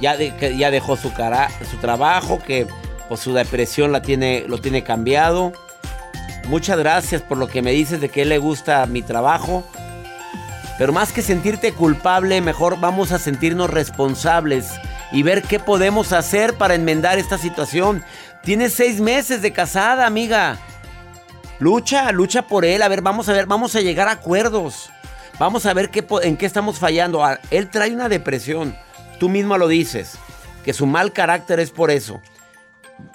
ya, 0.00 0.16
ya 0.16 0.70
dejó 0.70 0.96
su, 0.96 1.10
su 1.10 1.76
trabajo, 1.80 2.38
que 2.38 2.66
pues, 3.08 3.20
su 3.20 3.34
depresión 3.34 3.90
la 3.90 4.02
tiene, 4.02 4.44
lo 4.46 4.58
tiene 4.58 4.84
cambiado. 4.84 5.52
Muchas 6.46 6.78
gracias 6.78 7.22
por 7.22 7.38
lo 7.38 7.48
que 7.48 7.60
me 7.60 7.72
dices 7.72 8.00
de 8.00 8.08
que 8.08 8.24
le 8.24 8.38
gusta 8.38 8.86
mi 8.86 9.02
trabajo. 9.02 9.64
Pero 10.78 10.92
más 10.92 11.12
que 11.12 11.20
sentirte 11.20 11.72
culpable, 11.72 12.40
mejor 12.40 12.80
vamos 12.80 13.12
a 13.12 13.18
sentirnos 13.18 13.68
responsables 13.68 14.70
y 15.12 15.22
ver 15.22 15.42
qué 15.42 15.58
podemos 15.58 16.12
hacer 16.12 16.54
para 16.54 16.74
enmendar 16.74 17.18
esta 17.18 17.36
situación. 17.36 18.02
Tienes 18.42 18.72
seis 18.72 19.00
meses 19.00 19.42
de 19.42 19.52
casada, 19.52 20.06
amiga. 20.06 20.56
Lucha, 21.58 22.10
lucha 22.12 22.42
por 22.42 22.64
él. 22.64 22.80
A 22.80 22.88
ver, 22.88 23.02
vamos 23.02 23.28
a 23.28 23.32
ver, 23.32 23.46
vamos 23.46 23.76
a 23.76 23.80
llegar 23.80 24.08
a 24.08 24.12
acuerdos. 24.12 24.90
Vamos 25.40 25.64
a 25.64 25.72
ver 25.72 25.88
qué, 25.88 26.04
en 26.22 26.36
qué 26.36 26.44
estamos 26.44 26.78
fallando. 26.78 27.24
Ah, 27.24 27.40
Él 27.50 27.70
trae 27.70 27.94
una 27.94 28.10
depresión. 28.10 28.76
Tú 29.18 29.30
misma 29.30 29.56
lo 29.56 29.68
dices. 29.68 30.18
Que 30.66 30.74
su 30.74 30.84
mal 30.84 31.14
carácter 31.14 31.60
es 31.60 31.70
por 31.70 31.90
eso. 31.90 32.20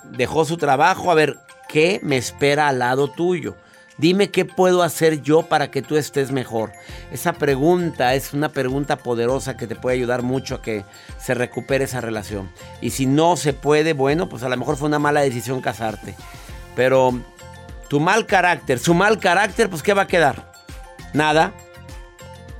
Dejó 0.06 0.44
su 0.44 0.58
trabajo. 0.58 1.12
A 1.12 1.14
ver, 1.14 1.38
¿qué 1.70 2.00
me 2.02 2.18
espera 2.18 2.68
al 2.68 2.80
lado 2.80 3.12
tuyo? 3.12 3.56
Dime 4.00 4.32
qué 4.32 4.44
puedo 4.44 4.82
hacer 4.82 5.22
yo 5.22 5.44
para 5.44 5.70
que 5.70 5.84
tú 5.84 5.98
estés 5.98 6.32
mejor. 6.32 6.72
Esa 7.12 7.34
pregunta 7.34 8.16
es 8.16 8.34
una 8.34 8.50
pregunta 8.50 8.96
poderosa 8.96 9.56
que 9.56 9.68
te 9.68 9.76
puede 9.76 9.98
ayudar 9.98 10.24
mucho 10.24 10.56
a 10.56 10.62
que 10.64 10.84
se 11.20 11.36
recupere 11.36 11.84
esa 11.86 12.02
relación. 12.02 12.52
Y 12.82 12.90
si 12.90 13.06
no 13.06 13.38
se 13.38 13.54
puede, 13.54 13.94
bueno, 13.94 14.30
pues 14.30 14.42
a 14.42 14.50
lo 14.50 14.58
mejor 14.58 14.78
fue 14.78 14.88
una 14.88 14.98
mala 14.98 15.22
decisión 15.22 15.62
casarte. 15.62 16.16
Pero 16.76 17.14
tu 17.88 18.00
mal 18.00 18.26
carácter, 18.26 18.80
su 18.80 18.96
mal 18.96 19.20
carácter, 19.20 19.70
pues 19.70 19.84
¿qué 19.84 19.94
va 19.94 20.02
a 20.02 20.08
quedar? 20.08 20.52
Nada. 21.14 21.54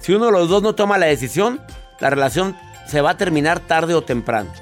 Si 0.06 0.14
uno 0.14 0.28
de 0.28 0.34
los 0.34 0.50
dos 0.50 0.62
no 0.62 0.76
toma 0.76 1.00
la 1.00 1.08
decisión, 1.08 1.60
la 2.00 2.12
relación 2.12 2.56
se 2.86 3.02
va 3.02 3.10
a 3.10 3.18
terminar 3.18 3.60
tarde 3.60 3.96
o 3.96 4.04
temprano. 4.04 4.54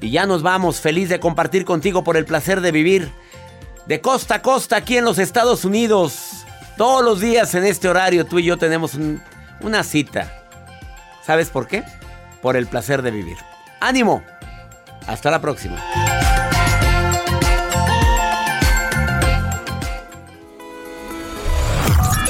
Y 0.00 0.10
ya 0.10 0.26
nos 0.26 0.42
vamos, 0.42 0.80
feliz 0.80 1.08
de 1.08 1.20
compartir 1.20 1.64
contigo 1.64 2.02
por 2.02 2.16
el 2.16 2.24
placer 2.24 2.60
de 2.60 2.72
vivir 2.72 3.12
de 3.86 4.00
costa 4.00 4.34
a 4.34 4.42
costa 4.42 4.74
aquí 4.74 4.96
en 4.96 5.04
los 5.04 5.20
Estados 5.20 5.64
Unidos. 5.64 6.44
Todos 6.76 7.04
los 7.04 7.20
días 7.20 7.54
en 7.54 7.64
este 7.64 7.88
horario 7.88 8.26
tú 8.26 8.40
y 8.40 8.44
yo 8.46 8.56
tenemos 8.56 8.94
un- 8.94 9.22
una 9.60 9.84
cita. 9.84 10.42
¿Sabes 11.24 11.50
por 11.50 11.68
qué? 11.68 11.84
Por 12.42 12.56
el 12.56 12.66
placer 12.66 13.02
de 13.02 13.12
vivir. 13.12 13.36
¡Ánimo! 13.78 14.24
Hasta 15.06 15.30
la 15.30 15.40
próxima. 15.40 15.76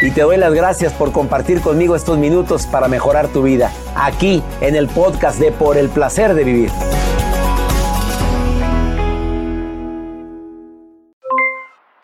Y 0.00 0.12
te 0.12 0.20
doy 0.20 0.36
las 0.36 0.54
gracias 0.54 0.92
por 0.92 1.10
compartir 1.10 1.60
conmigo 1.60 1.96
estos 1.96 2.18
minutos 2.18 2.68
para 2.68 2.86
mejorar 2.86 3.26
tu 3.32 3.42
vida, 3.42 3.72
aquí 3.96 4.44
en 4.60 4.76
el 4.76 4.86
podcast 4.86 5.40
de 5.40 5.50
Por 5.50 5.76
el 5.76 5.88
Placer 5.88 6.34
de 6.34 6.44
Vivir. 6.44 6.70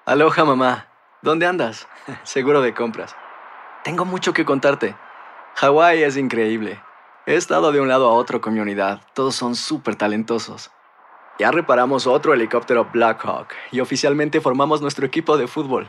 Aloha 0.05 0.45
mamá, 0.45 0.88
¿dónde 1.22 1.47
andas? 1.47 1.86
Seguro 2.24 2.61
de 2.62 2.74
compras. 2.74 3.14
Tengo 3.84 4.05
mucho 4.05 4.32
que 4.32 4.45
contarte. 4.45 4.97
Hawái 5.55 6.03
es 6.03 6.16
increíble. 6.16 6.82
He 7.26 7.36
estado 7.36 7.70
de 7.70 7.80
un 7.80 7.86
lado 7.86 8.09
a 8.09 8.14
otro 8.14 8.40
con 8.40 8.55
mi 8.55 8.61
unidad. 8.61 9.03
Todos 9.14 9.36
son 9.36 9.55
súper 9.55 9.95
talentosos. 9.95 10.72
Ya 11.38 11.53
reparamos 11.53 12.09
otro 12.09 12.34
helicóptero 12.34 12.88
Blackhawk 12.92 13.49
y 13.70 13.78
oficialmente 13.78 14.40
formamos 14.40 14.82
nuestro 14.82 15.07
equipo 15.07 15.36
de 15.36 15.47
fútbol. 15.47 15.88